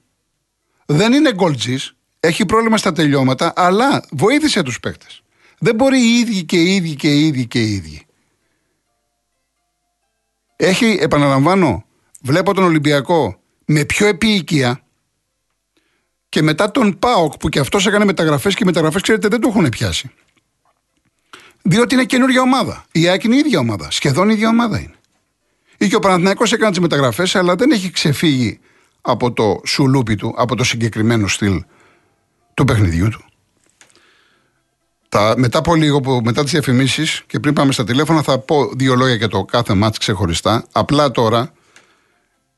Δεν 0.87 1.12
είναι 1.12 1.32
γκολτζή, 1.34 1.78
έχει 2.25 2.47
πρόβλημα 2.47 2.76
στα 2.76 2.93
τελειώματα, 2.93 3.52
αλλά 3.57 4.05
βοήθησε 4.11 4.62
τους 4.62 4.81
παίκτες. 4.81 5.23
Δεν 5.59 5.75
μπορεί 5.75 5.99
οι 5.99 6.19
ίδιοι 6.19 6.45
και 6.45 6.62
οι 6.62 6.75
ίδιοι 6.75 6.95
και 6.95 7.09
οι 7.09 7.26
ίδιοι 7.26 7.47
και 7.47 7.62
οι 7.62 7.73
ίδιοι. 7.73 8.07
Έχει, 10.57 10.99
επαναλαμβάνω, 11.00 11.85
βλέπω 12.21 12.55
τον 12.55 12.64
Ολυμπιακό 12.64 13.41
με 13.64 13.85
πιο 13.85 14.07
επίοικια 14.07 14.83
και 16.29 16.43
μετά 16.43 16.71
τον 16.71 16.99
Πάοκ 16.99 17.37
που 17.37 17.49
και 17.49 17.59
αυτός 17.59 17.87
έκανε 17.87 18.05
μεταγραφές 18.05 18.55
και 18.55 18.62
οι 18.62 18.67
μεταγραφές, 18.67 19.02
ξέρετε, 19.02 19.29
δεν 19.29 19.41
το 19.41 19.49
έχουν 19.49 19.69
πιάσει. 19.69 20.11
Διότι 21.62 21.95
είναι 21.95 22.05
καινούργια 22.05 22.41
ομάδα. 22.41 22.85
Η 22.93 23.09
ΑΕΚ 23.09 23.25
είναι 23.25 23.35
η 23.35 23.38
ίδια 23.38 23.59
ομάδα. 23.59 23.91
Σχεδόν 23.91 24.29
η 24.29 24.33
ίδια 24.35 24.49
ομάδα 24.49 24.79
είναι. 24.79 24.97
Ή 25.79 25.88
και 25.88 25.97
ο 25.97 25.99
Παναθηναϊκός 25.99 26.52
έκανε 26.52 26.71
τις 26.71 26.81
μεταγραφές, 26.81 27.37
αλλά 27.37 27.55
δεν 27.55 27.71
έχει 27.71 27.91
ξεφύγει 27.91 28.61
από 29.00 29.33
το 29.33 29.61
σουλούπι 29.67 30.14
του, 30.17 30.35
από 30.37 30.57
το 30.57 30.64
συγκεκριμένο 30.64 31.29
στυλ 31.29 31.64
του 32.54 32.64
παιχνιδιού 32.64 33.09
του. 33.09 33.25
Τα, 35.09 35.35
μετά 35.37 35.59
από 35.59 35.75
λίγο, 35.75 36.00
που, 36.00 36.21
μετά 36.25 36.42
τις 36.42 36.52
διαφημίσεις 36.52 37.23
και 37.26 37.40
πριν 37.40 37.54
πάμε 37.54 37.73
στα 37.73 37.85
τηλέφωνα 37.85 38.23
θα 38.23 38.38
πω 38.38 38.71
δύο 38.75 38.94
λόγια 38.94 39.14
για 39.14 39.28
το 39.28 39.44
κάθε 39.44 39.75
μάτς 39.75 39.99
ξεχωριστά. 39.99 40.64
Απλά 40.73 41.11
τώρα 41.11 41.52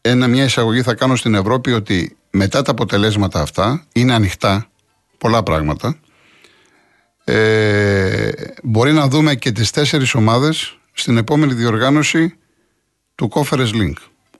ένα, 0.00 0.28
μια 0.28 0.44
εισαγωγή 0.44 0.82
θα 0.82 0.94
κάνω 0.94 1.16
στην 1.16 1.34
Ευρώπη 1.34 1.72
ότι 1.72 2.16
μετά 2.30 2.62
τα 2.62 2.70
αποτελέσματα 2.70 3.40
αυτά 3.40 3.86
είναι 3.92 4.14
ανοιχτά 4.14 4.70
πολλά 5.18 5.42
πράγματα. 5.42 5.98
Ε, 7.24 8.30
μπορεί 8.62 8.92
να 8.92 9.08
δούμε 9.08 9.34
και 9.34 9.52
τις 9.52 9.70
τέσσερις 9.70 10.14
ομάδες 10.14 10.78
στην 10.92 11.16
επόμενη 11.16 11.54
διοργάνωση 11.54 12.38
του 13.14 13.30
Conference 13.34 13.72
Link. 13.72 13.94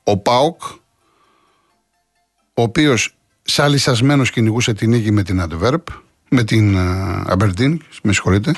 Ο 0.05 0.19
ΠΑΟΚ, 0.19 0.63
ο 2.55 2.63
οποίος 2.63 3.17
σαλισασμένος 3.45 4.31
κυνηγούσε 4.31 4.73
την 4.73 4.91
νίκη 4.91 5.13
με 5.13 5.23
την 5.23 5.43
Adverb, 5.49 5.83
με 6.29 6.45
την 6.45 6.77
Αμπερντίν, 7.27 7.83
με 8.03 8.13
συγχωρείτε. 8.13 8.55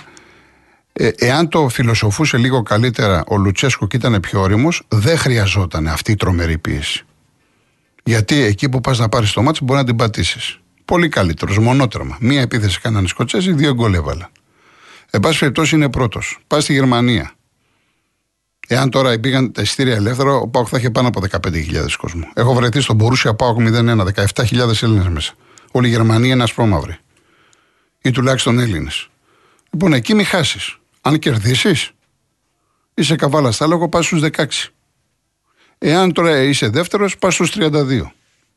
Ε, 0.92 1.08
εάν 1.16 1.48
το 1.48 1.68
φιλοσοφούσε 1.68 2.36
λίγο 2.36 2.62
καλύτερα 2.62 3.24
ο 3.26 3.36
Λουτσέσκο 3.36 3.86
και 3.86 3.96
ήταν 3.96 4.20
πιο 4.20 4.40
όριμος, 4.40 4.82
δεν 4.88 5.18
χρειαζόταν 5.18 5.88
αυτή 5.88 6.12
η 6.12 6.16
τρομερή 6.16 6.58
πίεση. 6.58 7.04
Γιατί 8.04 8.34
εκεί 8.34 8.68
που 8.68 8.80
πας 8.80 8.98
να 8.98 9.08
πάρεις 9.08 9.32
το 9.32 9.42
μάτσο 9.42 9.64
μπορεί 9.64 9.78
να 9.78 9.86
την 9.86 9.96
πατήσεις. 9.96 10.60
Πολύ 10.84 11.08
καλύτερος, 11.08 11.58
μονότερμα. 11.58 12.16
Μία 12.20 12.40
επίθεση 12.40 12.80
κάνανε 12.80 13.04
οι 13.04 13.08
Σκοτσέζοι, 13.08 13.52
δύο 13.52 13.74
γκολ 13.74 13.94
έβαλαν. 13.94 14.28
Εν 15.10 15.20
πάση 15.20 15.38
περιπτώσει 15.38 15.74
είναι 15.74 15.90
πρώτος. 15.90 16.38
Πας 16.46 16.62
στη 16.62 16.72
Γερμανία. 16.72 17.35
Εάν 18.66 18.90
τώρα 18.90 19.18
πήγαν 19.20 19.52
τα 19.52 19.62
εισιτήρια 19.62 19.94
ελεύθερα, 19.94 20.34
ο 20.34 20.48
Πάοκ 20.48 20.66
θα 20.70 20.78
είχε 20.78 20.90
πάνω 20.90 21.08
από 21.08 21.20
15.000 21.30 21.96
κόσμο. 21.98 22.30
Έχω 22.34 22.54
βρεθεί 22.54 22.80
στον 22.80 22.96
Μπορούσια 22.96 23.34
Πάοκ 23.34 23.56
01, 23.60 24.06
17.000 24.14 24.82
Έλληνες 24.82 25.08
μέσα. 25.08 25.32
Όλη 25.70 25.86
η 25.86 25.90
Γερμανία 25.90 26.34
είναι 26.34 26.42
ασπρόμαυρη 26.42 26.98
ή 28.02 28.10
τουλάχιστον 28.10 28.58
Έλληνες. 28.58 29.08
Λοιπόν, 29.70 29.92
εκεί 29.92 30.14
μη 30.14 30.24
χάσεις. 30.24 30.78
Αν 31.00 31.18
κερδίσεις, 31.18 31.90
είσαι 32.94 33.16
καβάλα 33.16 33.50
στα 33.50 33.66
λόγω, 33.66 33.88
πας 33.88 34.06
στους 34.06 34.20
16. 34.20 34.72
Εάν 35.78 36.12
τώρα 36.12 36.42
είσαι 36.42 36.68
δεύτερος, 36.68 37.18
πας 37.18 37.34
στους 37.34 37.50
32. 37.50 38.12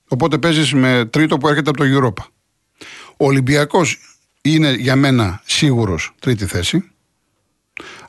Οπότε 0.08 0.38
παίζεις 0.38 0.74
με 0.74 1.06
τρίτο 1.06 1.38
που 1.38 1.48
έρχεται 1.48 1.70
από 1.70 1.78
το 1.78 1.86
Europa. 1.86 2.24
Ο 3.18 3.26
Ολυμπιακός 3.26 3.98
είναι 4.42 4.72
για 4.72 4.96
μένα 4.96 5.42
σίγουρος 5.46 6.14
τρίτη 6.20 6.46
θέση. 6.46 6.92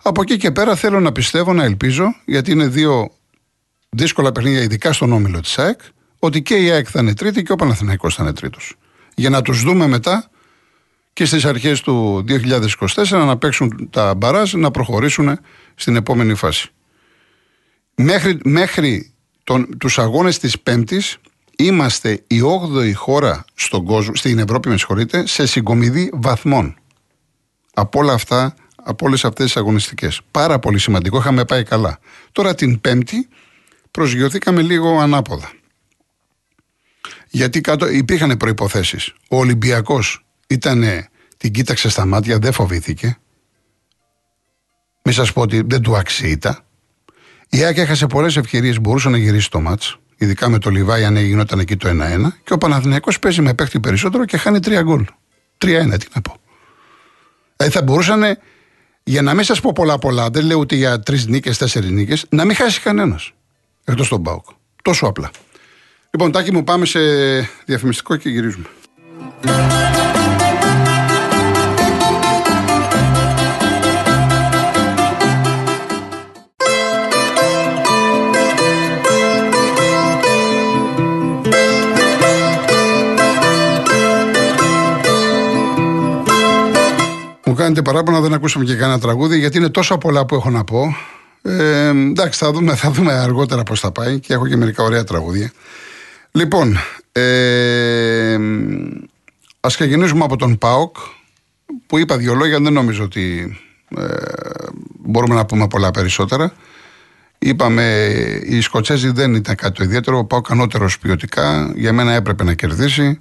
Από 0.03 0.23
εκεί 0.23 0.37
και 0.37 0.51
πέρα 0.51 0.77
θέλω 0.77 1.01
να 1.01 1.13
πιστεύω, 1.13 1.53
να 1.53 1.65
ελπίζω, 1.65 2.15
γιατί 2.25 2.51
είναι 2.51 2.67
δύο 2.67 3.11
δύσκολα 3.89 4.33
παιχνίδια, 4.33 4.63
ειδικά 4.63 4.93
στον 4.93 5.13
όμιλο 5.13 5.41
της 5.41 5.59
ΑΕΚ, 5.59 5.81
ότι 6.19 6.43
και 6.43 6.55
η 6.55 6.71
ΑΕΚ 6.71 6.87
θα 6.91 7.01
είναι 7.01 7.15
τρίτη 7.15 7.43
και 7.43 7.53
ο 7.53 7.57
Παναθηναϊκός 7.57 8.15
θα 8.15 8.23
είναι 8.23 8.33
τρίτος. 8.33 8.75
Για 9.15 9.31
να 9.31 9.43
τους 9.43 9.63
δούμε 9.63 9.87
μετά 9.87 10.31
και 11.13 11.25
στις 11.25 11.45
αρχές 11.45 11.81
του 11.81 12.25
2024 12.29 13.09
να 13.09 13.37
παίξουν 13.37 13.91
τα 13.91 14.15
μπαράζ 14.15 14.53
να 14.55 14.71
προχωρήσουν 14.71 15.39
στην 15.75 15.97
επόμενη 15.97 16.35
φάση. 16.35 16.71
Μέχρι, 17.95 18.39
μέχρι 18.45 19.13
τον, 19.45 19.79
τους 19.79 19.99
αγώνες 19.99 20.39
της 20.39 20.61
Πέμπτης 20.61 21.17
είμαστε 21.57 22.23
η 22.27 22.41
8η 22.43 22.93
χώρα 22.95 23.45
στον 23.55 23.85
κόσμο, 23.85 24.15
στην 24.15 24.39
Ευρώπη 24.39 24.69
με 24.69 24.77
συγχωρείτε, 24.77 25.27
σε 25.27 25.47
συγκομιδή 25.47 26.11
βαθμών. 26.13 26.77
Από 27.75 27.99
όλα 27.99 28.13
αυτά, 28.13 28.55
από 28.85 29.07
όλες 29.07 29.25
αυτές 29.25 29.45
τις 29.45 29.57
αγωνιστικές. 29.57 30.21
Πάρα 30.31 30.59
πολύ 30.59 30.79
σημαντικό, 30.79 31.19
είχαμε 31.19 31.45
πάει 31.45 31.63
καλά. 31.63 31.99
Τώρα 32.33 32.55
την 32.55 32.81
Πέμπτη 32.81 33.29
προσγειωθήκαμε 33.91 34.63
λίγο 34.63 34.99
ανάποδα. 34.99 35.51
Γιατί 37.29 37.61
κάτω 37.61 37.89
υπήρχαν 37.89 38.37
προϋποθέσεις. 38.37 39.15
Ο 39.29 39.37
Ολυμπιακός 39.37 40.25
ήταν, 40.47 40.85
την 41.37 41.53
κοίταξε 41.53 41.89
στα 41.89 42.07
μάτια, 42.07 42.39
δεν 42.39 42.53
φοβήθηκε. 42.53 43.19
Μην 45.03 45.15
σας 45.15 45.33
πω 45.33 45.41
ότι 45.41 45.63
δεν 45.67 45.83
του 45.83 45.97
αξίτα. 45.97 46.65
Η 47.49 47.65
ΑΕΚ 47.65 47.77
έχασε 47.77 48.07
πολλές 48.07 48.37
ευκαιρίες, 48.37 48.81
μπορούσε 48.81 49.09
να 49.09 49.17
γυρίσει 49.17 49.51
το 49.51 49.61
μάτς. 49.61 49.99
Ειδικά 50.17 50.49
με 50.49 50.59
το 50.59 50.71
Λιβάη, 50.71 51.05
αν 51.05 51.17
γινόταν 51.17 51.59
εκεί 51.59 51.77
το 51.77 51.89
1-1. 51.89 52.33
Και 52.45 52.53
ο 52.53 52.59
Παναθηναϊκός 52.59 53.19
παίζει 53.19 53.43
με 53.43 53.55
παίχτη 53.55 53.81
περισσότερο 53.81 54.25
και 54.25 54.37
χάνει 54.37 54.59
3 54.59 54.83
γκολ. 54.83 55.07
3-1, 55.59 55.99
τι 55.99 56.07
να 56.15 56.21
πω. 56.21 56.37
Δηλαδή 57.57 57.75
θα 57.75 57.83
μπορούσαν, 57.83 58.23
για 59.11 59.23
να 59.23 59.35
μην 59.35 59.45
σας 59.45 59.61
πω 59.61 59.73
πολλά 59.73 59.99
πολλά, 59.99 60.31
δεν 60.31 60.45
λέω 60.45 60.59
ούτε 60.59 60.75
για 60.75 61.01
τρεις 61.01 61.27
νίκες, 61.27 61.59
τέσσερις 61.59 61.91
νίκες, 61.91 62.27
να 62.29 62.45
μην 62.45 62.57
χάσει 62.57 62.81
κανένας. 62.81 63.33
Εκτός 63.85 64.09
τον 64.09 64.21
Μπάουκ. 64.21 64.45
Τόσο 64.83 65.07
απλά. 65.07 65.31
Λοιπόν, 66.11 66.33
τάκι 66.33 66.53
μου, 66.53 66.65
πάμε 66.65 66.85
σε 66.85 67.01
διαφημιστικό 67.65 68.17
και 68.17 68.29
γυρίζουμε. 68.29 68.67
Κάνετε 87.61 87.83
παράπονα, 87.83 88.21
δεν 88.21 88.33
ακούσαμε 88.33 88.65
και 88.65 88.75
κανένα 88.75 89.01
τραγούδι, 89.01 89.39
γιατί 89.39 89.59
είναι 89.59 89.69
τόσα 89.69 89.99
πολλά 89.99 90.27
που 90.27 90.35
έχω 90.35 90.51
να 90.51 90.65
πω. 90.65 90.97
Ε, 91.43 91.89
εντάξει, 91.89 92.39
θα 92.39 92.53
δούμε, 92.53 92.75
θα 92.75 92.91
δούμε 92.91 93.13
αργότερα 93.13 93.63
πώς 93.63 93.81
θα 93.81 93.93
πάει 93.93 94.21
και 94.21 94.33
έχω 94.33 94.47
και 94.47 94.57
μερικά 94.57 94.83
ωραία 94.83 95.05
τραγούδια. 95.05 95.53
Λοιπόν, 96.31 96.79
ε, 97.13 98.39
ας 99.61 99.75
ξεκινήσουμε 99.75 100.25
από 100.25 100.37
τον 100.37 100.59
Πάοκ, 100.59 100.97
που 101.87 101.99
είπα 101.99 102.17
δύο 102.17 102.35
λόγια, 102.35 102.61
δεν 102.61 102.73
νομίζω 102.73 103.05
ότι 103.05 103.57
ε, 103.97 104.05
μπορούμε 104.99 105.35
να 105.35 105.45
πούμε 105.47 105.69
πολλά 105.69 105.91
περισσότερα. 105.91 106.53
Είπαμε, 107.39 108.07
οι 108.45 108.61
Σκοτσέζοι 108.61 109.11
δεν 109.11 109.35
ήταν 109.35 109.55
κάτι 109.55 109.75
το 109.75 109.85
ιδιαίτερο. 109.85 110.19
Ο 110.19 110.25
Πάοκ 110.25 110.51
ανώτερος 110.51 110.99
ποιοτικά. 110.99 111.73
Για 111.75 111.93
μένα 111.93 112.13
έπρεπε 112.13 112.45
να 112.45 112.55
κερδίσει 112.55 113.21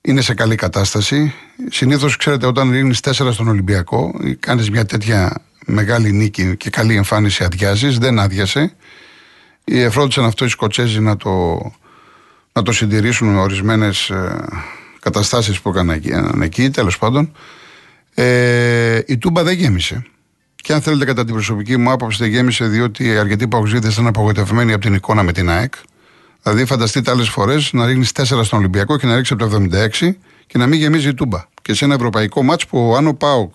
είναι 0.00 0.20
σε 0.20 0.34
καλή 0.34 0.54
κατάσταση. 0.54 1.34
Συνήθως, 1.70 2.16
ξέρετε, 2.16 2.46
όταν 2.46 2.70
ρίχνεις 2.70 3.00
4 3.00 3.32
στον 3.32 3.48
Ολυμπιακό, 3.48 4.14
κάνεις 4.40 4.70
μια 4.70 4.84
τέτοια 4.84 5.44
μεγάλη 5.66 6.12
νίκη 6.12 6.56
και 6.56 6.70
καλή 6.70 6.96
εμφάνιση, 6.96 7.44
αδειάζεις. 7.44 7.98
Δεν 7.98 8.18
άδειασε. 8.18 8.74
Εφρόντισαν 9.64 10.24
αυτό 10.24 10.44
οι 10.44 10.48
Σκοτσέζοι 10.48 11.00
να 11.00 11.16
το, 11.16 11.60
να 12.52 12.62
το 12.62 12.72
συντηρήσουν 12.72 13.28
με 13.28 13.40
ορισμένες 13.40 14.10
ε, 14.10 14.44
καταστάσεις 15.00 15.60
που 15.60 15.68
έκαναν 15.68 16.42
εκεί. 16.42 16.70
Τέλος 16.70 16.98
πάντων, 16.98 17.32
ε, 18.14 19.00
η 19.06 19.18
Τούμπα 19.18 19.42
δεν 19.42 19.54
γέμισε. 19.54 20.04
Και 20.56 20.72
αν 20.72 20.80
θέλετε, 20.82 21.04
κατά 21.04 21.24
την 21.24 21.34
προσωπική 21.34 21.76
μου 21.76 21.90
άποψη, 21.90 22.22
δεν 22.22 22.30
γέμισε 22.32 22.64
διότι 22.64 23.18
αρκετοί 23.18 23.48
παγκοσμίτε 23.48 23.88
ήταν 23.88 24.06
απογοητευμένοι 24.06 24.72
από 24.72 24.82
την 24.82 24.94
εικόνα 24.94 25.22
με 25.22 25.32
την 25.32 25.50
ΑΕΚ. 25.50 25.74
Δηλαδή, 26.42 26.64
φανταστείτε 26.64 27.10
άλλες 27.10 27.28
φορές 27.28 27.72
να 27.72 27.86
ρίχνεις 27.86 28.12
4 28.12 28.24
στον 28.44 28.58
Ολυμπιακό 28.58 28.98
και 28.98 29.06
να 29.06 29.16
ρίξει 29.16 29.32
από 29.32 29.48
το 29.48 29.66
76 30.00 30.16
και 30.46 30.58
να 30.58 30.66
μην 30.66 30.78
γεμίζει 30.78 31.08
η 31.08 31.14
τούμπα. 31.14 31.44
Και 31.62 31.74
σε 31.74 31.84
ένα 31.84 31.94
ευρωπαϊκό 31.94 32.42
μάτς 32.42 32.66
που 32.66 32.94
αν 32.96 33.06
ο 33.06 33.14
Πάοκ 33.14 33.54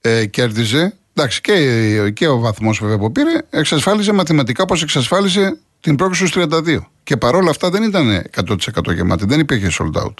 ε, 0.00 0.26
κέρδιζε, 0.26 0.96
εντάξει, 1.14 1.40
και, 1.40 2.10
και 2.10 2.28
ο 2.28 2.38
βαθμός 2.38 2.78
βέβαια 2.78 2.98
που 2.98 3.12
πήρε, 3.12 3.38
εξασφάλισε 3.50 4.12
μαθηματικά 4.12 4.62
όπως 4.62 4.82
εξασφάλισε 4.82 5.58
την 5.80 5.96
πρόκληση 5.96 6.26
στους 6.26 6.44
32. 6.50 6.78
Και 7.02 7.16
παρόλα 7.16 7.50
αυτά 7.50 7.70
δεν 7.70 7.82
ήταν 7.82 8.24
100% 8.48 8.94
γεμάτη, 8.94 9.26
δεν 9.26 9.40
υπήρχε 9.40 9.70
sold 9.78 10.02
out. 10.02 10.14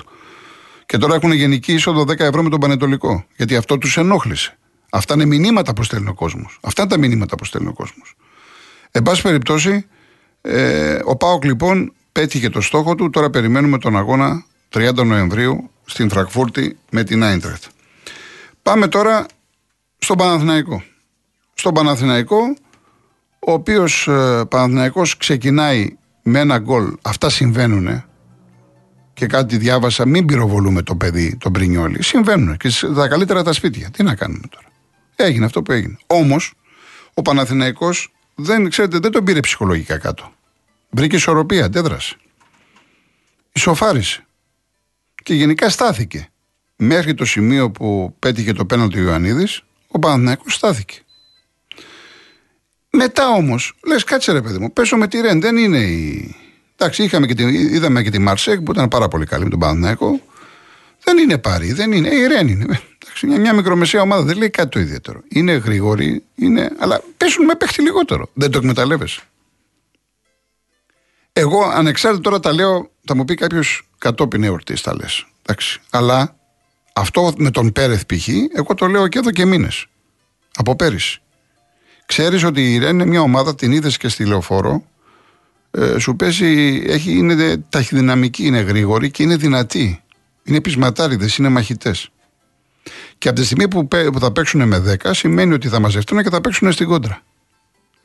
Και 0.86 0.98
τώρα 0.98 1.14
έχουν 1.14 1.32
γενική 1.32 1.72
είσοδο 1.72 2.02
10 2.02 2.18
ευρώ 2.20 2.42
με 2.42 2.50
τον 2.50 2.60
Πανετολικό. 2.60 3.24
Γιατί 3.36 3.56
αυτό 3.56 3.78
τους 3.78 3.96
ενόχλησε. 3.96 4.58
Αυτά 4.90 5.14
είναι 5.14 5.24
μηνύματα 5.24 5.72
που 5.72 5.82
στέλνει 5.82 6.08
ο 6.08 6.14
κόσμος. 6.14 6.58
Αυτά 6.62 6.82
είναι 6.82 6.90
τα 6.90 6.98
μηνύματα 6.98 7.36
που 7.36 7.44
στέλνει 7.44 7.68
ο 7.68 7.72
κόσμος. 7.72 8.14
Εν 8.90 9.02
πάση 9.02 9.22
περιπτώσει, 9.22 9.86
ε, 10.46 10.98
ο 11.04 11.16
Πάοκ 11.16 11.44
λοιπόν 11.44 11.92
πέτυχε 12.12 12.48
το 12.48 12.60
στόχο 12.60 12.94
του. 12.94 13.10
Τώρα 13.10 13.30
περιμένουμε 13.30 13.78
τον 13.78 13.96
αγώνα 13.96 14.44
30 14.74 14.94
Νοεμβρίου 15.06 15.70
στην 15.84 16.10
Φραγκφούρτη 16.10 16.78
με 16.90 17.04
την 17.04 17.22
Άιντρεχτ. 17.22 17.64
Πάμε 18.62 18.88
τώρα 18.88 19.26
στον 19.98 20.16
Παναθηναϊκό. 20.16 20.82
Στον 21.54 21.74
Παναθηναϊκό, 21.74 22.56
ο 23.38 23.52
οποίος 23.52 24.08
ε, 24.08 24.44
Παναθηναϊκός 24.48 25.16
ξεκινάει 25.16 25.96
με 26.22 26.38
ένα 26.38 26.58
γκολ. 26.58 26.96
Αυτά 27.02 27.28
συμβαίνουν 27.28 28.04
και 29.12 29.26
κάτι 29.26 29.56
διάβασα, 29.56 30.06
μην 30.06 30.26
πυροβολούμε 30.26 30.82
το 30.82 30.94
παιδί, 30.94 31.36
τον 31.36 31.52
Πρινιόλη. 31.52 32.02
Συμβαίνουν 32.02 32.56
και 32.56 32.70
τα 32.94 33.08
καλύτερα 33.08 33.42
τα 33.42 33.52
σπίτια. 33.52 33.90
Τι 33.90 34.02
να 34.02 34.14
κάνουμε 34.14 34.46
τώρα. 34.50 34.66
Έγινε 35.16 35.44
αυτό 35.44 35.62
που 35.62 35.72
έγινε. 35.72 35.96
Όμως, 36.06 36.54
ο 37.14 37.22
Παναθηναϊκός 37.22 38.12
δεν, 38.34 38.68
ξέρετε, 38.70 38.98
δεν 38.98 39.10
τον 39.10 39.24
πήρε 39.24 39.40
ψυχολογικά 39.40 39.98
κάτω. 39.98 40.33
Βρήκε 40.96 41.16
ισορροπία, 41.16 41.64
αντέδρασε. 41.64 42.16
Ισοφάρισε. 43.52 44.26
Και 45.22 45.34
γενικά 45.34 45.68
στάθηκε. 45.68 46.28
Μέχρι 46.76 47.14
το 47.14 47.24
σημείο 47.24 47.70
που 47.70 48.16
πέτυχε 48.18 48.52
το 48.52 48.64
πέναλτι 48.64 48.98
ο 48.98 49.02
Ιωαννίδης, 49.02 49.62
ο 49.88 49.98
Παναθηναϊκός 49.98 50.54
στάθηκε. 50.54 50.98
Μετά 52.90 53.28
όμως, 53.28 53.74
λες, 53.86 54.04
κάτσε 54.04 54.32
ρε 54.32 54.42
παιδί 54.42 54.58
μου, 54.58 54.72
πέσω 54.72 54.96
με 54.96 55.08
τη 55.08 55.20
Ρεν. 55.20 55.40
Δεν 55.40 55.56
είναι 55.56 55.78
η, 55.78 56.34
Εντάξει, 56.76 57.02
είχαμε 57.02 57.26
και 57.26 57.34
τη, 57.34 57.44
είδαμε 57.44 58.02
και 58.02 58.10
τη 58.10 58.18
Μαρσέκ 58.18 58.60
που 58.60 58.72
ήταν 58.72 58.88
πάρα 58.88 59.08
πολύ 59.08 59.26
καλή 59.26 59.44
με 59.44 59.50
τον 59.50 59.58
Παναθηναϊκό. 59.58 60.20
Δεν 61.04 61.18
είναι 61.18 61.38
πάρη, 61.38 61.72
δεν 61.72 61.92
είναι. 61.92 62.08
Ε, 62.08 62.16
η 62.16 62.26
Ρεν 62.26 62.48
είναι. 62.48 62.64
Εντάξει, 63.04 63.26
μια, 63.26 63.40
μια 63.40 63.52
μικρομεσαία 63.52 64.00
ομάδα 64.02 64.22
δεν 64.22 64.36
λέει 64.36 64.50
κάτι 64.50 64.68
το 64.68 64.80
ιδιαίτερο. 64.80 65.22
Είναι 65.28 65.52
γρήγορη, 65.52 66.22
είναι, 66.34 66.70
αλλά 66.78 67.02
πέσουν 67.16 67.44
με 67.44 67.54
παίχτη 67.54 67.82
λιγότερο. 67.82 68.30
Δεν 68.34 68.50
το 68.50 68.58
εκμεταλλεύεσαι. 68.58 69.22
Εγώ 71.36 71.64
ανεξάρτητα 71.64 72.22
τώρα 72.22 72.40
τα 72.40 72.52
λέω, 72.52 72.90
θα 73.04 73.16
μου 73.16 73.24
πει 73.24 73.34
κάποιος 73.34 73.88
κατόπιν 73.98 74.44
εορτή 74.44 74.80
τα 74.80 74.94
λες. 74.94 75.26
Αλλά 75.90 76.36
αυτό 76.92 77.32
με 77.36 77.50
τον 77.50 77.72
Πέρεθ 77.72 78.02
π.χ. 78.06 78.28
εγώ 78.28 78.74
το 78.74 78.86
λέω 78.86 79.08
και 79.08 79.18
εδώ 79.18 79.30
και 79.30 79.44
μήνες. 79.44 79.86
Από 80.54 80.76
πέρυσι. 80.76 81.20
Ξέρεις 82.06 82.44
ότι 82.44 82.74
η 82.74 82.78
Ρεν 82.78 82.94
είναι 82.94 83.06
μια 83.06 83.20
ομάδα, 83.20 83.54
την 83.54 83.72
είδες 83.72 83.96
και 83.96 84.08
στη 84.08 84.24
λεωφόρο. 84.24 84.84
Ε, 85.70 85.98
σου 85.98 86.16
παίζει, 86.16 86.82
έχει, 86.86 87.12
είναι 87.12 87.56
ταχυδυναμική, 87.68 88.46
είναι 88.46 88.60
γρήγορη 88.60 89.10
και 89.10 89.22
είναι 89.22 89.36
δυνατή. 89.36 90.02
Είναι 90.44 90.60
πεισματάριδες, 90.60 91.36
είναι 91.36 91.48
μαχητές. 91.48 92.08
Και 93.18 93.28
από 93.28 93.38
τη 93.40 93.44
στιγμή 93.44 93.68
που, 93.68 93.88
που 93.88 94.18
θα 94.20 94.32
παίξουν 94.32 94.68
με 94.68 94.96
10, 95.02 95.10
σημαίνει 95.14 95.52
ότι 95.52 95.68
θα 95.68 95.80
μαζευτούν 95.80 96.22
και 96.22 96.30
θα 96.30 96.40
παίξουν 96.40 96.72
στην 96.72 96.86
κόντρα. 96.86 97.22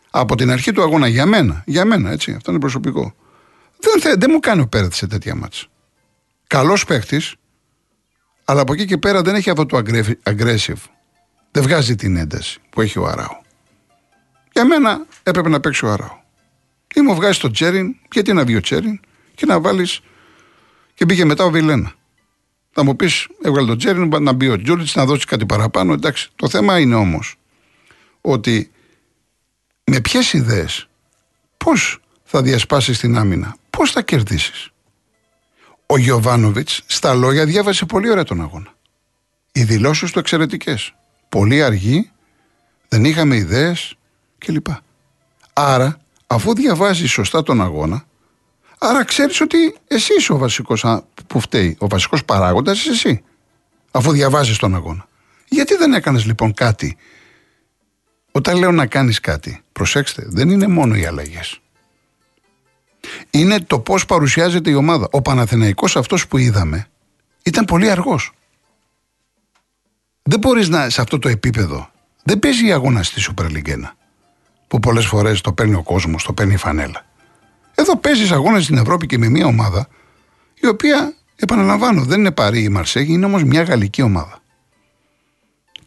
Από 0.09 0.35
την 0.35 0.51
αρχή 0.51 0.71
του 0.71 0.81
αγώνα, 0.81 1.07
για 1.07 1.25
μένα, 1.25 1.63
για 1.65 1.85
μένα, 1.85 2.11
έτσι, 2.11 2.31
αυτό 2.31 2.51
είναι 2.51 2.59
προσωπικό. 2.59 3.15
Δεν, 3.79 4.01
θε, 4.01 4.15
δεν 4.15 4.29
μου 4.31 4.39
κάνει 4.39 4.61
ο 4.61 4.67
Πέρεθ 4.67 4.93
σε 4.93 5.07
τέτοια 5.07 5.35
μάτσα. 5.35 5.65
Καλός 6.47 6.85
παίχτης, 6.85 7.35
αλλά 8.45 8.61
από 8.61 8.73
εκεί 8.73 8.85
και 8.85 8.97
πέρα 8.97 9.21
δεν 9.21 9.35
έχει 9.35 9.49
αυτό 9.49 9.65
το 9.65 9.77
aggressive. 10.23 10.83
Δεν 11.51 11.63
βγάζει 11.63 11.95
την 11.95 12.17
ένταση 12.17 12.59
που 12.69 12.81
έχει 12.81 12.99
ο 12.99 13.07
Αράου. 13.07 13.41
Για 14.53 14.65
μένα 14.65 15.05
έπρεπε 15.23 15.49
να 15.49 15.59
παίξει 15.59 15.85
ο 15.85 15.91
Αράου. 15.91 16.17
Ή 16.95 17.01
μου 17.01 17.15
βγάζει 17.15 17.39
το 17.39 17.51
Τσέριν, 17.51 17.95
γιατί 18.11 18.33
να 18.33 18.45
βγει 18.45 18.55
ο 18.55 18.61
Τσέριν 18.61 18.99
και 19.35 19.45
να 19.45 19.59
βάλει. 19.59 19.87
Και 20.93 21.05
μπήκε 21.05 21.25
μετά 21.25 21.43
ο 21.43 21.49
Βιλένα. 21.49 21.93
Θα 22.71 22.83
μου 22.83 22.95
πεις, 22.95 23.27
έβγαλε 23.41 23.67
τον 23.67 23.77
Τσέριν, 23.77 24.11
να 24.19 24.33
μπει 24.33 24.49
ο 24.49 24.61
Τζούλιτς, 24.61 24.95
να 24.95 25.05
δώσει 25.05 25.25
κάτι 25.25 25.45
παραπάνω. 25.45 25.93
Εντάξει. 25.93 26.29
Το 26.35 26.49
θέμα 26.49 26.79
είναι 26.79 26.95
όμως 26.95 27.35
ότι 28.21 28.71
με 29.89 29.99
ποιες 30.01 30.33
ιδέες, 30.33 30.87
πώς 31.57 31.99
θα 32.23 32.41
διασπάσεις 32.41 32.99
την 32.99 33.17
άμυνα, 33.17 33.55
πώς 33.69 33.91
θα 33.91 34.01
κερδίσεις; 34.01 34.69
Ο 35.85 35.97
Γιωβάνοβιτς 35.97 36.81
στα 36.85 37.13
λόγια 37.13 37.45
διάβασε 37.45 37.85
πολύ 37.85 38.09
ωραία 38.09 38.23
τον 38.23 38.41
αγώνα. 38.41 38.73
Οι 39.51 39.63
δηλώσεις 39.63 40.11
του 40.11 40.19
εξαιρετικές. 40.19 40.93
Πολύ 41.29 41.63
αργή, 41.63 42.11
δεν 42.87 43.05
είχαμε 43.05 43.35
ιδέες 43.35 43.95
κλπ. 44.37 44.67
Άρα, 45.53 45.97
αφού 46.27 46.53
διαβάζεις 46.53 47.11
σωστά 47.11 47.43
τον 47.43 47.61
αγώνα, 47.61 48.05
άρα 48.77 49.03
ξέρεις 49.03 49.41
ότι 49.41 49.75
εσύ 49.87 50.13
είσαι 50.17 50.33
ο 50.33 50.37
βασικός 50.37 50.85
που 51.27 51.39
φταίει. 51.39 51.77
Ο 51.79 51.87
βασικός 51.87 52.25
παράγοντας 52.25 52.79
είσαι 52.79 52.91
εσύ. 52.91 53.23
Αφού 53.91 54.11
διαβάζεις 54.11 54.57
τον 54.57 54.75
αγώνα. 54.75 55.07
Γιατί 55.49 55.75
δεν 55.75 55.93
έκανες 55.93 56.25
λοιπόν 56.25 56.53
κάτι. 56.53 56.97
Όταν 58.31 58.57
λέω 58.57 58.71
να 58.71 58.85
κάνεις 58.85 59.19
κάτι, 59.19 59.61
προσέξτε, 59.71 60.23
δεν 60.27 60.49
είναι 60.49 60.67
μόνο 60.67 60.95
οι 60.95 61.05
αλλαγές 61.05 61.61
είναι 63.29 63.59
το 63.59 63.79
πώς 63.79 64.05
παρουσιάζεται 64.05 64.69
η 64.69 64.73
ομάδα. 64.73 65.07
Ο 65.11 65.21
Παναθηναϊκός 65.21 65.95
αυτός 65.95 66.27
που 66.27 66.37
είδαμε 66.37 66.87
ήταν 67.43 67.65
πολύ 67.65 67.89
αργός. 67.89 68.31
Δεν 70.23 70.39
μπορείς 70.39 70.69
να 70.69 70.89
σε 70.89 71.01
αυτό 71.01 71.19
το 71.19 71.29
επίπεδο. 71.29 71.89
Δεν 72.23 72.39
παίζει 72.39 72.67
η 72.67 72.71
αγώνα 72.71 73.03
στη 73.03 73.21
Super 73.27 73.45
League 73.45 73.69
1. 73.69 73.75
Που 74.67 74.79
πολλές 74.79 75.05
φορές 75.05 75.41
το 75.41 75.53
παίρνει 75.53 75.73
ο 75.73 75.83
κόσμος, 75.83 76.23
το 76.23 76.33
παίρνει 76.33 76.53
η 76.53 76.57
φανέλα. 76.57 77.05
Εδώ 77.75 77.97
παίζεις 77.97 78.31
αγώνα 78.31 78.59
στην 78.61 78.77
Ευρώπη 78.77 79.05
και 79.05 79.17
με 79.17 79.29
μια 79.29 79.45
ομάδα 79.45 79.87
η 80.59 80.67
οποία, 80.67 81.13
επαναλαμβάνω, 81.35 82.03
δεν 82.03 82.19
είναι 82.19 82.31
παρή 82.31 82.63
η 82.63 82.69
Μαρσέγη, 82.69 83.13
είναι 83.13 83.25
όμως 83.25 83.43
μια 83.43 83.63
γαλλική 83.63 84.01
ομάδα. 84.01 84.38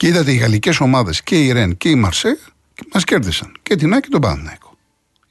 Και 0.02 0.08
είδατε 0.08 0.32
οι 0.32 0.36
γαλλικές 0.36 0.80
ομάδες 0.80 1.22
και 1.22 1.44
η 1.44 1.52
Ρεν 1.52 1.76
και 1.76 1.88
η 1.88 1.94
Μαρσέγ 1.94 2.36
μας 2.92 3.04
κέρδισαν. 3.04 3.52
Και 3.62 3.76
την 3.76 3.92
Άκη 3.92 4.00
και 4.00 4.08
τον 4.08 4.20
Παναθηναϊκό. 4.20 4.76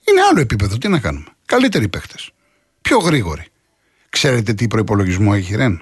Είναι 0.10 0.22
άλλο 0.22 0.40
επίπεδο, 0.40 0.78
τι 0.78 0.88
να 0.88 1.00
κάνουμε. 1.00 1.26
Καλύτεροι 1.46 1.88
παίχτες. 1.88 2.32
Πιο 2.82 2.98
γρήγοροι. 2.98 3.48
Ξέρετε 4.10 4.54
τι 4.54 4.68
προπολογισμό 4.68 5.32
έχει 5.36 5.54
η 5.54 5.56
Ρεν; 5.56 5.82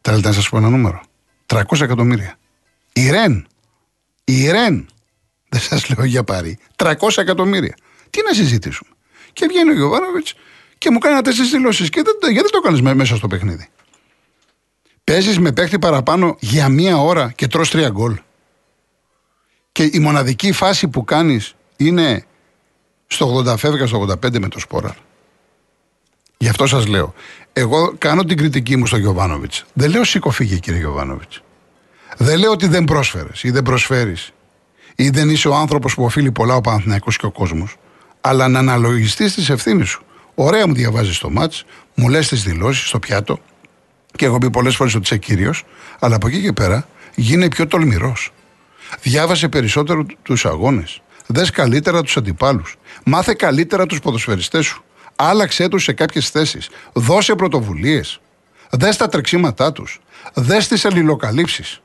Θέλετε 0.00 0.28
να 0.28 0.34
σας 0.34 0.48
πω 0.48 0.56
ένα 0.56 0.68
νούμερο. 0.68 1.02
300 1.46 1.80
εκατομμύρια. 1.80 2.38
Η 2.92 3.10
Ρεν. 3.10 3.46
Η 4.24 4.50
Ρεν. 4.50 4.88
Δεν 5.48 5.60
σας 5.60 5.88
λέω 5.88 6.04
για 6.04 6.24
πάρη. 6.24 6.58
300 6.76 6.94
εκατομμύρια. 7.16 7.74
Τι 8.10 8.20
να 8.22 8.32
συζητήσουμε. 8.32 8.90
Και 9.32 9.46
βγαίνει 9.46 9.70
ο 9.70 9.74
Γιωβάνοβιτς 9.74 10.34
και 10.78 10.90
μου 10.90 10.98
κάνει 10.98 11.14
ένα 11.14 11.22
τέσσερις 11.22 11.50
δηλώσεις. 11.50 11.90
Και 11.90 12.02
δεν, 12.02 12.32
γιατί 12.32 12.50
το 12.50 12.60
κάνει 12.60 12.94
μέσα 12.94 13.16
στο 13.16 13.26
παιχνίδι; 13.26 13.68
Παίζεις 15.10 15.38
με 15.38 15.52
παίχτη 15.52 15.78
παραπάνω 15.78 16.36
για 16.40 16.68
μία 16.68 16.96
ώρα 16.96 17.32
και 17.36 17.46
τρως 17.46 17.70
τρία 17.70 17.88
γκολ. 17.88 18.18
Και 19.72 19.88
η 19.92 19.98
μοναδική 19.98 20.52
φάση 20.52 20.88
που 20.88 21.04
κάνεις 21.04 21.54
είναι 21.76 22.24
στο 23.06 23.42
80 23.46 23.56
φεύγα 23.56 23.86
στο 23.86 24.06
85 24.08 24.38
με 24.38 24.48
το 24.48 24.58
Σπόρα. 24.58 24.96
Γι' 26.36 26.48
αυτό 26.48 26.66
σας 26.66 26.86
λέω. 26.86 27.14
Εγώ 27.52 27.94
κάνω 27.98 28.24
την 28.24 28.36
κριτική 28.36 28.76
μου 28.76 28.86
στο 28.86 28.96
Γιωβάνοβιτς. 28.96 29.64
Δεν 29.72 29.90
λέω 29.90 30.04
σήκω 30.04 30.30
φύγε 30.30 30.56
κύριε 30.56 30.78
Γιωβάνοβιτς. 30.78 31.42
Δεν 32.16 32.38
λέω 32.38 32.50
ότι 32.50 32.66
δεν 32.66 32.84
πρόσφερες 32.84 33.42
ή 33.42 33.50
δεν 33.50 33.62
προσφέρεις 33.62 34.32
ή 34.96 35.10
δεν 35.10 35.30
είσαι 35.30 35.48
ο 35.48 35.54
άνθρωπος 35.54 35.94
που 35.94 36.04
οφείλει 36.04 36.30
πολλά 36.30 36.54
ο 36.54 36.60
Παναθηναϊκός 36.60 37.16
και 37.16 37.26
ο 37.26 37.30
κόσμος. 37.30 37.76
Αλλά 38.20 38.48
να 38.48 38.58
αναλογιστείς 38.58 39.34
τις 39.34 39.50
ευθύνες 39.50 39.88
σου. 39.88 40.04
Ωραία 40.34 40.66
μου 40.66 40.74
διαβάζεις 40.74 41.18
το 41.18 41.30
μάτς, 41.30 41.64
μου 41.94 42.08
λες 42.08 42.28
τις 42.28 42.42
δηλώσεις 42.42 42.88
στο 42.88 42.98
πιάτο 42.98 43.40
και 44.16 44.24
έχω 44.24 44.38
πει 44.38 44.50
πολλές 44.50 44.76
φορές 44.76 44.94
ότι 44.94 45.04
είσαι 45.04 45.16
κύριος, 45.16 45.64
αλλά 45.98 46.16
από 46.16 46.26
εκεί 46.26 46.42
και 46.42 46.52
πέρα 46.52 46.86
γίνε 47.14 47.48
πιο 47.48 47.66
τολμηρός. 47.66 48.32
Διάβασε 49.00 49.48
περισσότερο 49.48 50.06
τους 50.22 50.46
αγώνες. 50.46 51.00
Δες 51.26 51.50
καλύτερα 51.50 52.02
τους 52.02 52.16
αντιπάλους. 52.16 52.76
Μάθε 53.04 53.34
καλύτερα 53.34 53.86
τους 53.86 54.00
ποδοσφαιριστές 54.00 54.66
σου. 54.66 54.84
Άλλαξε 55.16 55.68
τους 55.68 55.82
σε 55.82 55.92
κάποιες 55.92 56.30
θέσεις. 56.30 56.68
Δώσε 56.92 57.34
πρωτοβουλίες. 57.34 58.20
Δες 58.70 58.96
τα 58.96 59.08
τρεξίματά 59.08 59.72
τους. 59.72 60.00
Δες 60.34 60.68
τις 60.68 60.84
αλληλοκαλύψεις. 60.84 61.80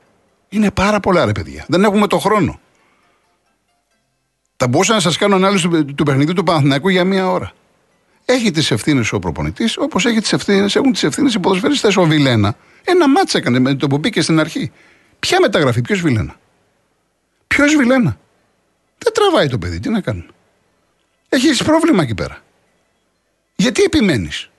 Είναι 0.50 0.72
πάρα 0.72 1.00
πολλά 1.00 1.26
ρε 1.26 1.32
παιδιά. 1.32 1.66
Δεν 1.68 1.84
έχουμε 1.84 2.08
το 2.08 2.20
χρόνο. 2.20 2.60
Θα 4.58 4.68
μπορούσα 4.68 4.94
να 4.94 5.00
σας 5.00 5.18
κάνω 5.18 5.36
ανάλυση 5.36 5.68
του, 5.68 5.86
του 5.86 6.04
παιχνιδιού 6.04 6.34
του 6.34 6.44
Παναθηναϊκού 6.44 6.90
για 6.90 7.04
μία 7.04 7.30
ώρα. 7.30 7.52
Έχει 8.32 8.52
τις 8.52 8.72
ευθύνες 8.72 9.12
ο 9.12 9.20
προπονητής, 9.20 9.78
όπως 9.78 10.06
έχει 10.06 10.20
τις 10.20 10.34
ευθύνες, 10.34 10.76
έχουν 10.76 10.92
τις 10.92 11.04
ευθύνες 11.04 11.34
οι 11.34 11.40
ποδοσφαιριστές. 11.40 11.98
Ο 11.98 12.04
Βιλένα 12.04 12.56
ένα 12.84 13.10
μάτσα 13.10 13.38
έκανε 13.38 13.60
με 13.60 13.76
το 13.76 13.88
που 13.88 13.98
μπήκε 13.98 14.22
στην 14.22 14.40
αρχή. 14.40 14.72
Ποια 15.20 15.40
μεταγραφή, 15.42 15.82
ποιος 15.82 16.02
Βιλένα; 16.02 16.40
Ποιος 17.48 17.76
Βιλένα; 17.76 18.18
Δεν 18.98 19.14
τραβάει 19.14 19.48
το 19.48 19.58
παιδί, 19.58 19.80
τι 19.80 19.90
να 19.90 20.02
κάνουμε; 20.02 20.26
Έχεις 21.30 21.64
πρόβλημα 21.64 22.04
εκεί 22.04 22.16
πέρα. 22.16 22.42
Γιατί 23.56 23.84
επιμένεις; 23.84 24.50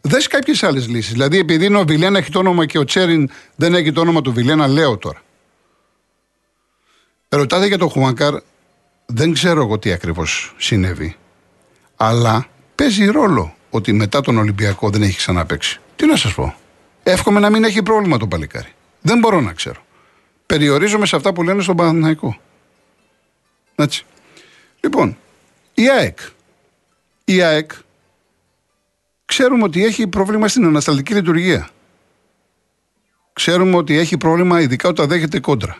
Δες 0.00 0.26
κάποιες 0.26 0.62
άλλες 0.62 0.88
λύσεις. 0.88 1.12
Δηλαδή, 1.12 1.38
επειδή 1.38 1.64
είναι 1.64 1.78
ο 1.78 1.84
Βιλένα 1.84 2.18
έχει 2.18 2.30
το 2.30 2.38
όνομα 2.38 2.66
και 2.66 2.78
ο 2.78 2.84
Τσέριν 2.84 3.30
δεν 3.54 3.74
έχει 3.74 3.92
το 3.92 4.00
όνομα 4.00 4.20
του 4.20 4.32
Βιλένα, 4.32 4.66
λέω 4.66 4.96
τώρα. 4.96 5.22
Ρωτάτε 7.28 7.66
για 7.66 7.78
τον 7.78 7.88
Χουανκάρ, 7.88 8.34
δεν 9.06 9.32
ξέρω 9.32 9.62
εγώ 9.62 9.78
τι 9.78 9.92
ακριβώς 9.92 10.54
συνέβη. 10.58 11.16
Αλλά 11.96 12.46
παίζει 12.86 13.10
ρόλο 13.10 13.56
ότι 13.70 13.92
μετά 13.92 14.20
τον 14.20 14.36
Ολυμπιακό 14.36 14.90
δεν 14.90 15.02
έχει 15.02 15.16
ξαναπέξει. 15.16 15.80
Τι 15.96 16.06
να 16.06 16.16
σας 16.16 16.34
πω. 16.34 16.54
Εύχομαι 17.02 17.40
να 17.40 17.50
μην 17.50 17.64
έχει 17.64 17.82
πρόβλημα 17.82 18.16
το 18.16 18.26
παλικάρι. 18.26 18.72
Δεν 19.00 19.18
μπορώ 19.18 19.40
να 19.40 19.52
ξέρω. 19.52 19.80
Περιορίζομαι 20.46 21.06
σε 21.06 21.16
αυτά 21.16 21.32
που 21.32 21.42
λένε 21.42 21.62
στον 21.62 21.76
Παναθηναϊκό. 21.76 22.36
Έτσι. 23.74 24.04
Λοιπόν, 24.80 25.16
η 25.74 25.90
ΑΕΚ. 25.90 26.18
Η 27.24 27.42
ΑΕΚ 27.42 27.70
ξέρουμε 29.24 29.62
ότι 29.62 29.84
έχει 29.84 30.06
πρόβλημα 30.06 30.48
στην 30.48 30.64
ανασταλτική 30.64 31.14
λειτουργία. 31.14 31.68
Ξέρουμε 33.32 33.76
ότι 33.76 33.96
έχει 33.98 34.16
πρόβλημα 34.16 34.60
ειδικά 34.60 34.88
όταν 34.88 35.08
δέχεται 35.08 35.40
κόντρα. 35.40 35.78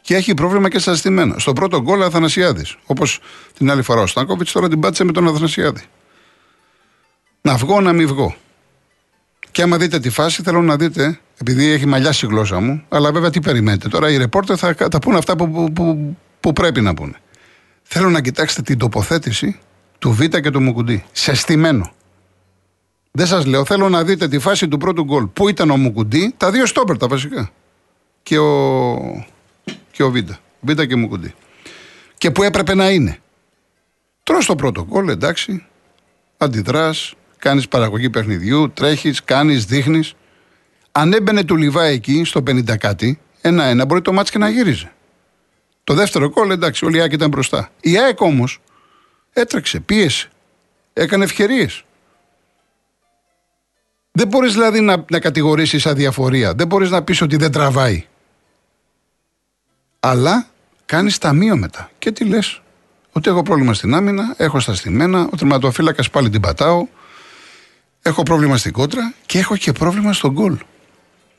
Και 0.00 0.14
έχει 0.14 0.34
πρόβλημα 0.34 0.68
και 0.68 0.78
στα 0.78 0.96
στημένα. 0.96 1.38
Στο 1.38 1.52
πρώτο 1.52 1.82
γκολ 1.82 2.02
Αθανασιάδης. 2.02 2.76
Όπως 2.86 3.20
την 3.56 3.70
άλλη 3.70 3.82
φορά 3.82 4.00
ο 4.00 4.06
Στάνκοβιτς, 4.06 4.52
τώρα 4.52 4.68
την 4.68 4.80
πάτησε 4.80 5.04
με 5.04 5.12
τον 5.12 5.28
Αθανασιάδη. 5.28 5.82
Να 7.46 7.56
βγω, 7.56 7.80
να 7.80 7.92
μην 7.92 8.06
βγω. 8.06 8.34
Και 9.50 9.62
άμα 9.62 9.76
δείτε 9.76 9.98
τη 10.00 10.10
φάση, 10.10 10.42
θέλω 10.42 10.62
να 10.62 10.76
δείτε, 10.76 11.20
επειδή 11.40 11.70
έχει 11.70 11.86
μαλλιάσει 11.86 12.26
η 12.26 12.28
γλώσσα 12.28 12.60
μου, 12.60 12.84
αλλά 12.88 13.12
βέβαια 13.12 13.30
τι 13.30 13.40
περιμένετε. 13.40 13.88
Τώρα 13.88 14.10
οι 14.10 14.16
ρεπόρτερ 14.16 14.56
θα, 14.58 14.74
θα 14.90 14.98
πούνε 14.98 15.18
αυτά 15.18 15.36
που, 15.36 15.50
που, 15.50 15.72
που, 15.72 16.16
που 16.40 16.52
πρέπει 16.52 16.80
να 16.80 16.94
πούνε. 16.94 17.12
Θέλω 17.82 18.10
να 18.10 18.20
κοιτάξετε 18.20 18.62
την 18.62 18.78
τοποθέτηση 18.78 19.58
του 19.98 20.12
Β 20.12 20.24
και 20.24 20.50
του 20.50 20.62
Μουκουντή. 20.62 21.04
Σε 21.12 21.34
στημένο. 21.34 21.92
Δεν 23.10 23.26
σας 23.26 23.46
λέω, 23.46 23.64
θέλω 23.64 23.88
να 23.88 24.04
δείτε 24.04 24.28
τη 24.28 24.38
φάση 24.38 24.68
του 24.68 24.78
πρώτου 24.78 25.04
γκολ. 25.04 25.26
Πού 25.26 25.48
ήταν 25.48 25.70
ο 25.70 25.76
Μουκουντή, 25.76 26.34
τα 26.36 26.50
δύο 26.50 26.66
στόπερ 26.66 26.96
τα 26.96 27.08
βασικά. 27.08 27.50
Και 28.22 28.38
ο, 28.38 29.26
και 29.90 30.02
ο 30.02 30.10
Β. 30.10 30.16
Β 30.60 30.72
και 30.72 30.96
Μουκουντή. 30.96 31.34
Και 32.18 32.30
που 32.30 32.42
έπρεπε 32.42 32.74
να 32.74 32.90
είναι. 32.90 33.18
Τρώ 34.22 34.38
το 34.46 34.54
πρώτο 34.54 34.84
γκολ, 34.84 35.08
εντάξει. 35.08 35.66
αντιδράς, 36.38 37.14
κάνεις 37.38 37.68
παραγωγή 37.68 38.10
παιχνιδιού, 38.10 38.70
τρέχεις, 38.70 39.24
κάνεις, 39.24 39.64
δείχνεις. 39.64 40.14
Αν 40.92 41.12
έμπαινε 41.12 41.44
του 41.44 41.56
Λιβά 41.56 41.84
εκεί 41.84 42.24
στο 42.24 42.42
50 42.46 42.76
κάτι, 42.76 43.20
ένα-ένα 43.40 43.84
μπορεί 43.84 44.00
το 44.02 44.12
μάτς 44.12 44.30
και 44.30 44.38
να 44.38 44.48
γύριζε. 44.48 44.92
Το 45.84 45.94
δεύτερο 45.94 46.30
κόλλ, 46.30 46.50
εντάξει, 46.50 46.84
όλοι 46.84 46.96
η 46.96 47.00
ΑΕΚ 47.00 47.12
ήταν 47.12 47.28
μπροστά. 47.28 47.70
Η 47.80 47.98
ΑΕΚ 47.98 48.20
όμως 48.20 48.60
έτρεξε, 49.32 49.80
πίεσε, 49.80 50.28
έκανε 50.92 51.24
ευκαιρίες. 51.24 51.84
Δεν 54.12 54.28
μπορείς 54.28 54.52
δηλαδή 54.52 54.80
να, 54.80 55.04
να 55.10 55.20
κατηγορήσεις 55.20 55.86
αδιαφορία. 55.86 56.54
Δεν 56.54 56.66
μπορείς 56.66 56.90
να 56.90 57.02
πεις 57.02 57.20
ότι 57.20 57.36
δεν 57.36 57.52
τραβάει. 57.52 58.06
Αλλά 60.00 60.46
κάνεις 60.86 61.18
ταμείο 61.18 61.56
μετά. 61.56 61.90
Και 61.98 62.12
τι 62.12 62.24
λες, 62.24 62.62
Ότι 63.12 63.30
έχω 63.30 63.42
πρόβλημα 63.42 63.74
στην 63.74 63.94
άμυνα, 63.94 64.34
έχω 64.36 64.60
στα 64.60 64.74
στημένα, 64.74 65.28
ο 65.32 65.36
τερματοφύλακας 65.36 66.10
πάλι 66.10 66.30
την 66.30 66.40
πατάω, 66.40 66.86
έχω 68.08 68.22
πρόβλημα 68.22 68.56
στην 68.56 68.72
κότρα 68.72 69.14
και 69.26 69.38
έχω 69.38 69.56
και 69.56 69.72
πρόβλημα 69.72 70.12
στον 70.12 70.32
γκολ. 70.32 70.58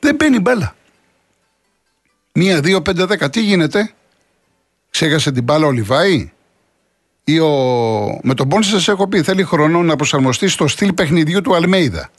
Δεν 0.00 0.14
μπαίνει 0.14 0.40
μπάλα. 0.40 0.76
Μία, 2.32 2.60
δύο, 2.60 2.82
πέντε, 2.82 3.04
δέκα. 3.04 3.30
Τι 3.30 3.40
γίνεται, 3.40 3.92
ξέχασε 4.90 5.32
την 5.32 5.42
μπάλα 5.42 5.66
ο 5.66 5.70
Λιβάη; 5.70 6.32
Ή 7.24 7.38
ο... 7.38 7.50
με 8.22 8.34
τον 8.34 8.48
Πόνσε 8.48 8.70
σας 8.70 8.88
έχω 8.88 9.08
πει 9.08 9.22
θέλει 9.22 9.44
χρόνο 9.44 9.82
να 9.82 9.96
προσαρμοστεί 9.96 10.48
στο 10.48 10.68
στυλ 10.68 10.92
παιχνιδιού 10.92 11.40
του 11.40 11.54
Αλμέιδα. 11.54 12.10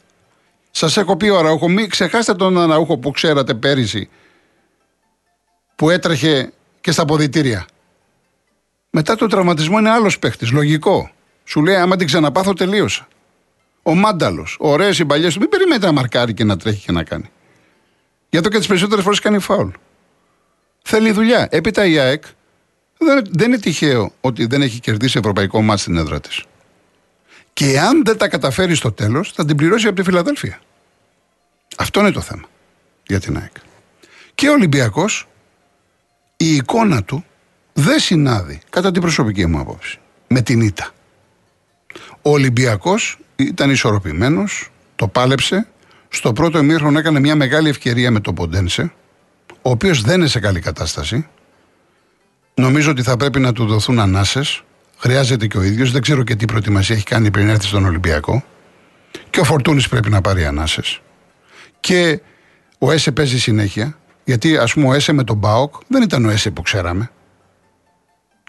Σας 0.70 0.96
έχω 0.96 1.16
πει 1.16 1.28
ο 1.28 1.38
Αραούχο, 1.38 1.68
μην 1.68 1.88
ξεχάσετε 1.88 2.38
τον 2.38 2.58
Αραούχο 2.58 2.98
που 2.98 3.10
ξέρατε 3.10 3.54
πέρυσι 3.54 4.08
που 5.76 5.90
έτρεχε 5.90 6.52
και 6.80 6.90
στα 6.90 7.04
ποδητήρια. 7.04 7.66
Μετά 8.90 9.16
το 9.16 9.26
τραυματισμό 9.26 9.78
είναι 9.78 9.90
άλλος 9.90 10.18
παίχτης. 10.18 10.50
Λογικό. 10.50 11.10
Σου 11.44 11.62
λέει: 11.62 11.74
Άμα 11.74 11.96
την 11.96 12.06
ξαναπάθω, 12.06 12.52
τελείωσα. 12.52 13.08
Ο 13.82 13.94
Μάνταλος, 13.94 14.56
ωραίες 14.60 14.98
οι 14.98 15.04
παλιές 15.04 15.34
του, 15.34 15.40
μην 15.40 15.48
περιμένετε 15.48 15.86
να 15.86 15.92
μαρκάρει 15.92 16.34
και 16.34 16.44
να 16.44 16.56
τρέχει 16.56 16.84
και 16.84 16.92
να 16.92 17.02
κάνει. 17.02 17.30
Για 18.28 18.42
το 18.42 18.48
και 18.48 18.58
τις 18.58 18.66
περισσότερες 18.66 19.04
φορές 19.04 19.18
κάνει 19.18 19.38
φάουλ. 19.38 19.68
Θέλει 20.82 21.10
δουλειά. 21.10 21.48
Έπειτα 21.50 21.86
η 21.86 21.98
ΑΕΚ 21.98 22.24
δεν, 22.98 23.24
δεν 23.30 23.48
είναι 23.48 23.58
τυχαίο 23.58 24.12
ότι 24.20 24.46
δεν 24.46 24.62
έχει 24.62 24.80
κερδίσει 24.80 25.18
ευρωπαϊκό 25.18 25.62
μάτι 25.62 25.80
στην 25.80 25.96
έδρα 25.96 26.20
της. 26.20 26.44
Και 27.52 27.80
αν 27.80 28.04
δεν 28.04 28.16
τα 28.16 28.28
καταφέρει 28.28 28.74
στο 28.74 28.92
τέλος, 28.92 29.32
θα 29.32 29.44
την 29.44 29.56
πληρώσει 29.56 29.86
από 29.86 29.96
τη 29.96 30.02
Φιλαδέλφια. 30.02 30.60
Αυτό 31.76 32.00
είναι 32.00 32.10
το 32.10 32.20
θέμα 32.20 32.48
για 33.06 33.20
την 33.20 33.36
ΑΕΚ. 33.36 33.52
Και 34.34 34.48
ο 34.48 34.52
Ολυμπιακός, 34.52 35.28
η 36.36 36.54
εικόνα 36.54 37.02
του 37.04 37.24
δεν 37.72 37.98
συνάδει, 37.98 38.60
κατά 38.70 38.90
την 38.90 39.00
προσωπική 39.00 39.46
μου 39.46 39.58
άποψη, 39.58 39.98
με 40.28 40.40
την 40.40 40.60
ήττα. 40.60 40.90
Ο 42.22 42.30
Ολυμπιακός 42.30 43.18
ήταν 43.42 43.70
ισορροπημένος, 43.70 44.70
το 44.96 45.08
πάλεψε. 45.08 45.66
Στο 46.08 46.32
πρώτο 46.32 46.58
ημίχρονο 46.58 46.98
έκανε 46.98 47.20
μια 47.20 47.34
μεγάλη 47.34 47.68
ευκαιρία 47.68 48.10
με 48.10 48.20
τον 48.20 48.34
Ποντένσε, 48.34 48.92
ο 49.62 49.70
οποίος 49.70 50.02
δεν 50.02 50.18
είναι 50.18 50.28
σε 50.28 50.40
καλή 50.40 50.60
κατάσταση. 50.60 51.26
Νομίζω 52.54 52.90
ότι 52.90 53.02
θα 53.02 53.16
πρέπει 53.16 53.40
να 53.40 53.52
του 53.52 53.66
δοθούν 53.66 54.00
ανάσες. 54.00 54.62
Χρειάζεται 54.98 55.46
και 55.46 55.58
ο 55.58 55.62
ίδιος. 55.62 55.92
Δεν 55.92 56.02
ξέρω 56.02 56.22
και 56.22 56.34
τι 56.34 56.44
προετοιμασία 56.44 56.96
έχει 56.96 57.04
κάνει 57.04 57.30
πριν 57.30 57.48
έρθει 57.48 57.66
στον 57.66 57.84
Ολυμπιακό. 57.84 58.44
Και 59.30 59.40
ο 59.40 59.44
Φορτούνης 59.44 59.88
πρέπει 59.88 60.10
να 60.10 60.20
πάρει 60.20 60.44
ανάσες. 60.44 61.00
Και 61.80 62.20
ο 62.78 62.92
Έσε 62.92 63.12
παίζει 63.12 63.38
συνέχεια. 63.38 63.98
Γιατί 64.24 64.56
ας 64.56 64.72
πούμε 64.72 64.86
ο 64.86 64.92
Έσε 64.92 65.12
με 65.12 65.24
τον 65.24 65.36
Μπάοκ 65.36 65.74
δεν 65.86 66.02
ήταν 66.02 66.24
ο 66.24 66.30
Έσε 66.30 66.50
που 66.50 66.62
ξέραμε. 66.62 67.10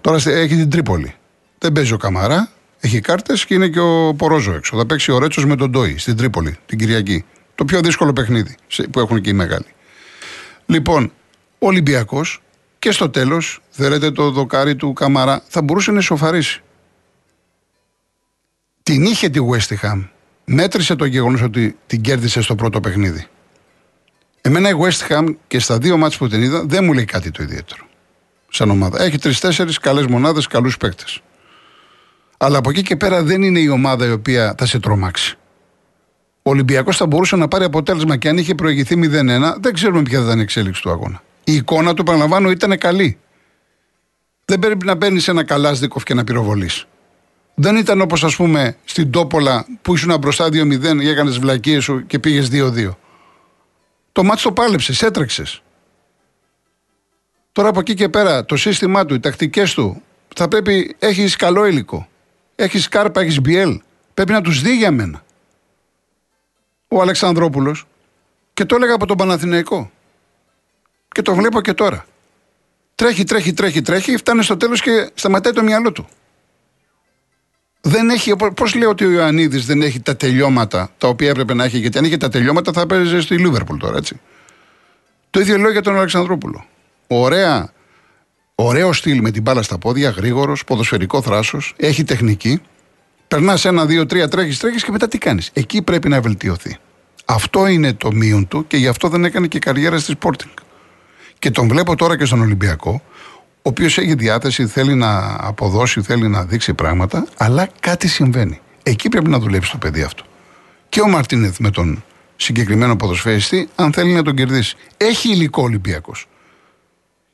Τώρα 0.02 0.18
έχει 0.26 0.56
την 0.56 0.70
Τρίπολη. 0.70 1.16
Δεν 1.58 1.72
παίζει 1.72 1.94
ο 1.94 1.98
Καμαρά, 1.98 2.50
έχει 2.82 3.00
κάρτες 3.00 3.46
και 3.46 3.54
είναι 3.54 3.68
και 3.68 3.80
ο 3.80 4.14
Πορόζο 4.14 4.54
έξω. 4.54 4.78
Θα 4.78 4.86
παίξει 4.86 5.12
ο 5.12 5.20
Ρέτσος 5.20 5.46
με 5.46 5.56
τον 5.56 5.70
Ντόι 5.70 5.98
στην 5.98 6.18
Τρίπολη 6.18 6.58
την 6.66 6.78
Κυριακή. 6.78 7.26
Το 7.56 7.66
πιο 7.66 7.82
δύσκολο 7.82 8.14
παιχνίδι 8.14 8.56
που 8.92 9.00
έχουν 9.00 9.22
και 9.22 9.30
οι 9.30 9.34
μεγάλοι. 9.34 9.66
Λοιπόν, 10.66 11.12
ο 11.60 11.68
Ολυμπιακός 11.68 12.42
και 12.80 12.92
στο 12.92 13.10
τέλος, 13.10 13.62
θέλετε 13.70 14.12
το 14.12 14.32
δοκάρι 14.32 14.76
του 14.76 14.94
Καμαρά, 14.94 15.44
θα 15.48 15.62
μπορούσε 15.62 15.92
να 15.92 16.00
ισοφαρίσει. 16.00 16.62
Την 18.84 19.04
είχε 19.04 19.30
τη 19.30 19.40
West 19.52 19.76
Ham. 19.82 20.08
Μέτρησε 20.46 20.96
το 20.96 21.06
γεγονός 21.06 21.42
ότι 21.42 21.78
την 21.88 22.02
κέρδισε 22.02 22.42
στο 22.42 22.56
πρώτο 22.56 22.80
παιχνίδι. 22.80 23.28
Εμένα 24.42 24.70
η 24.70 24.74
West 24.80 25.12
Ham 25.12 25.36
και 25.48 25.60
στα 25.60 25.78
δύο 25.78 25.98
μάτς 25.98 26.18
που 26.18 26.28
την 26.28 26.42
είδα 26.42 26.64
δεν 26.66 26.84
μου 26.84 26.94
λέει 26.94 27.06
κάτι 27.06 27.32
το 27.32 27.44
ιδιαίτερο. 27.44 27.86
Σαν 28.50 28.70
ομάδα. 28.70 29.02
Έχει 29.04 29.18
τρει-τέσσερι 29.18 29.74
καλές 29.74 30.06
μονάδες, 30.06 30.48
καλούς 30.48 30.78
παίκτες. 30.78 31.22
Αλλά 32.44 32.58
από 32.58 32.70
εκεί 32.70 32.82
και 32.82 32.96
πέρα 32.96 33.24
δεν 33.24 33.42
είναι 33.42 33.60
η 33.60 33.68
ομάδα 33.68 34.06
η 34.06 34.12
οποία 34.12 34.56
θα 34.58 34.66
σε 34.66 34.80
τρομάξει. 34.80 35.38
Ο 36.42 36.50
Ολυμπιακός 36.50 36.98
θα 36.98 37.06
μπορούσε 37.06 37.36
να 37.36 37.48
πάρει 37.48 37.64
αποτέλεσμα 37.64 38.18
και 38.18 38.30
αν 38.30 38.38
είχε 38.38 38.56
προηγηθεί 38.56 38.96
0-1, 39.04 39.56
δεν 39.60 39.74
ξέρουμε 39.74 40.02
ποια 40.02 40.20
θα 40.20 40.26
ήταν 40.26 40.40
η 40.40 40.42
εξέλιξη 40.42 40.82
του 40.82 40.90
αγώνα. 40.90 41.24
Η 41.44 41.56
εικόνα 41.56 41.94
του, 41.94 42.04
παραλαμβάνω, 42.04 42.50
ήταν 42.50 42.78
καλή. 42.78 43.18
Δεν 44.46 44.60
πρέπει 44.60 44.86
να 44.86 44.98
παίρνει 44.98 45.22
ένα 45.28 45.44
καλάσδικοφ 45.44 46.04
και 46.04 46.14
να 46.14 46.24
πυροβολείς. 46.24 46.86
Δεν 47.56 47.76
ήταν 47.76 48.02
όπως 48.02 48.24
ας 48.24 48.36
πούμε 48.36 48.78
στην 48.84 49.12
Τόπολα 49.12 49.66
που 49.82 49.94
ήσουν 49.94 50.18
μπροστά 50.20 50.46
2-0 50.46 51.00
και 51.00 51.10
έκανε 51.10 51.32
βλακίες 51.32 51.84
σου 51.84 52.06
και 52.06 52.20
πήγες 52.20 52.50
2-2. 52.52 52.96
Το 54.12 54.24
μάτι 54.24 54.42
το 54.42 54.52
πάλεψες, 54.52 55.02
έτρεξες. 55.02 55.62
Τώρα 57.52 57.70
από 57.70 57.80
εκεί 57.80 57.94
και 57.94 58.10
πέρα 58.10 58.46
το 58.46 58.56
σύστημά 58.56 59.06
του, 59.06 59.14
οι 59.14 59.20
τακτικές 59.20 59.74
του, 59.74 60.02
θα 60.36 60.48
πρέπει. 60.48 60.96
Έχεις 61.00 61.36
καλό 61.36 61.66
υλικό. 61.66 62.10
Έχεις 62.62 62.88
κάρπα, 62.88 63.22
έχεις 63.22 63.42
μπιέλ. 63.42 63.82
Πρέπει 64.14 64.32
να 64.32 64.42
τους 64.42 64.62
δει 64.62 64.76
για 64.76 64.92
μένα. 64.92 65.24
Ο 66.88 67.02
Αλεξανδρόπουλος 67.02 67.86
και 68.54 68.66
το 68.66 68.76
έλεγα 68.76 68.94
από 68.94 69.06
τον 69.06 69.18
Παναθηναϊκό. 69.18 69.92
Και 71.08 71.22
το 71.22 71.36
βλέπω 71.36 71.62
και 71.62 71.74
τώρα. 71.74 72.06
Τρέχει, 72.96 73.24
τρέχει, 73.24 73.54
τρέχει, 73.54 73.82
τρέχει, 73.82 74.18
φτάνει 74.18 74.44
στο 74.44 74.58
τέλος 74.58 74.82
και 74.82 75.10
σταματάει 75.14 75.54
το 75.54 75.64
μυαλό 75.64 75.92
του. 75.92 76.08
Δεν 77.82 78.10
έχει, 78.10 78.36
πώς 78.56 78.76
λέω 78.76 78.90
ότι 78.90 79.06
ο 79.06 79.10
Ιωαννίδης 79.10 79.66
δεν 79.66 79.82
έχει 79.82 80.00
τα 80.00 80.16
τελειώματα 80.16 80.92
τα 80.98 81.08
οποία 81.08 81.30
έπρεπε 81.30 81.54
να 81.54 81.64
έχει, 81.64 81.78
γιατί 81.78 81.98
αν 81.98 82.06
είχε 82.06 82.18
τα 82.18 82.30
τελειώματα 82.30 82.72
θα 82.72 82.86
παίζει 82.86 83.22
στη 83.22 83.38
Λίβερπουλ 83.38 83.78
τώρα, 83.78 83.98
έτσι. 83.98 84.20
Το 85.30 85.40
ίδιο 85.40 85.58
λέω 85.58 85.72
για 85.72 85.82
τον 85.82 85.96
Αλεξανδρόπουλο. 85.96 86.66
Ωραία, 87.08 87.74
ωραίο 88.56 88.94
στυλ 88.94 89.22
με 89.22 89.32
την 89.32 89.42
μπάλα 89.42 89.62
στα 89.62 89.78
πόδια, 89.78 90.10
γρήγορος, 90.10 90.64
ποδοσφαιρικό 90.64 91.22
θράσος, 91.22 91.74
έχει 91.78 92.04
τεχνική. 92.04 92.62
Περνάς 93.28 93.66
ένα, 93.66 93.86
δύο, 93.86 94.06
τρία, 94.06 94.28
τρέχεις, 94.28 94.60
τρέχεις 94.60 94.84
και 94.84 94.92
μετά 94.92 95.08
τι 95.08 95.18
κάνεις. 95.18 95.50
Εκεί 95.54 95.82
πρέπει 95.82 96.10
να 96.10 96.22
βελτιωθεί. 96.22 96.78
Αυτό 97.26 97.68
είναι 97.68 97.94
το 97.94 98.12
μείον 98.12 98.48
του 98.48 98.68
και 98.68 98.78
γι' 98.78 98.88
αυτό 98.88 99.08
δεν 99.08 99.26
έκανε 99.26 99.48
και 99.48 99.60
καριέρα 99.60 100.00
στη 100.00 100.16
Sporting. 100.22 100.54
Και 101.40 101.52
τον 101.52 101.68
βλέπω 101.68 101.96
τώρα 101.96 102.18
και 102.18 102.26
στον 102.26 102.42
Ολυμπιακό, 102.42 103.02
ο 103.56 103.70
οποίος 103.70 103.98
έχει 103.98 104.14
διάθεση, 104.16 104.68
θέλει 104.68 104.94
να 104.96 105.36
αποδώσει, 105.40 106.02
θέλει 106.02 106.28
να 106.28 106.44
δείξει 106.44 106.74
πράγματα, 106.74 107.28
αλλά 107.38 107.70
κάτι 107.80 108.08
συμβαίνει. 108.08 108.60
Εκεί 108.84 109.10
πρέπει 109.10 109.30
να 109.30 109.40
δουλέψει 109.40 109.72
το 109.72 109.78
παιδί 109.78 110.02
αυτό. 110.02 110.24
Και 110.90 111.02
ο 111.02 111.08
Μαρτίνεθ 111.08 111.60
με 111.60 111.70
τον 111.70 112.04
συγκεκριμένο 112.36 112.96
ποδοσφαίριστη, 112.96 113.70
αν 113.76 113.94
θέλει 113.94 114.14
να 114.14 114.24
τον 114.24 114.36
κερδίσει. 114.36 114.76
Έχει 114.98 115.32
υλικό 115.32 115.62
Ολυμπιακός. 115.62 116.28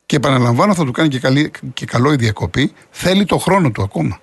Και 0.08 0.16
επαναλαμβάνω, 0.16 0.74
θα 0.74 0.84
του 0.84 0.92
κάνει 0.92 1.08
και, 1.08 1.18
καλή, 1.18 1.50
και 1.74 1.86
καλό 1.86 2.12
η 2.12 2.16
διακοπή. 2.16 2.72
Θέλει 2.90 3.24
το 3.24 3.38
χρόνο 3.38 3.70
του 3.70 3.82
ακόμα. 3.82 4.20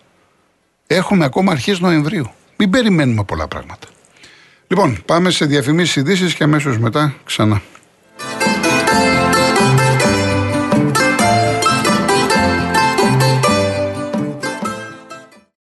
Έχουμε 0.88 1.26
ακόμα 1.26 1.52
αρχές 1.52 1.80
Νοεμβρίου. 1.80 2.32
Μην 2.58 2.70
περιμένουμε 2.70 3.24
πολλά 3.24 3.48
πράγματα. 3.48 3.88
Λοιπόν, 4.68 5.02
πάμε 5.06 5.30
σε 5.30 5.46
διαφημίσεις 5.46 5.96
ειδήσεις 5.96 6.34
και 6.34 6.44
αμέσως 6.44 6.78
μετά 6.78 7.16
ξανά. 7.24 7.62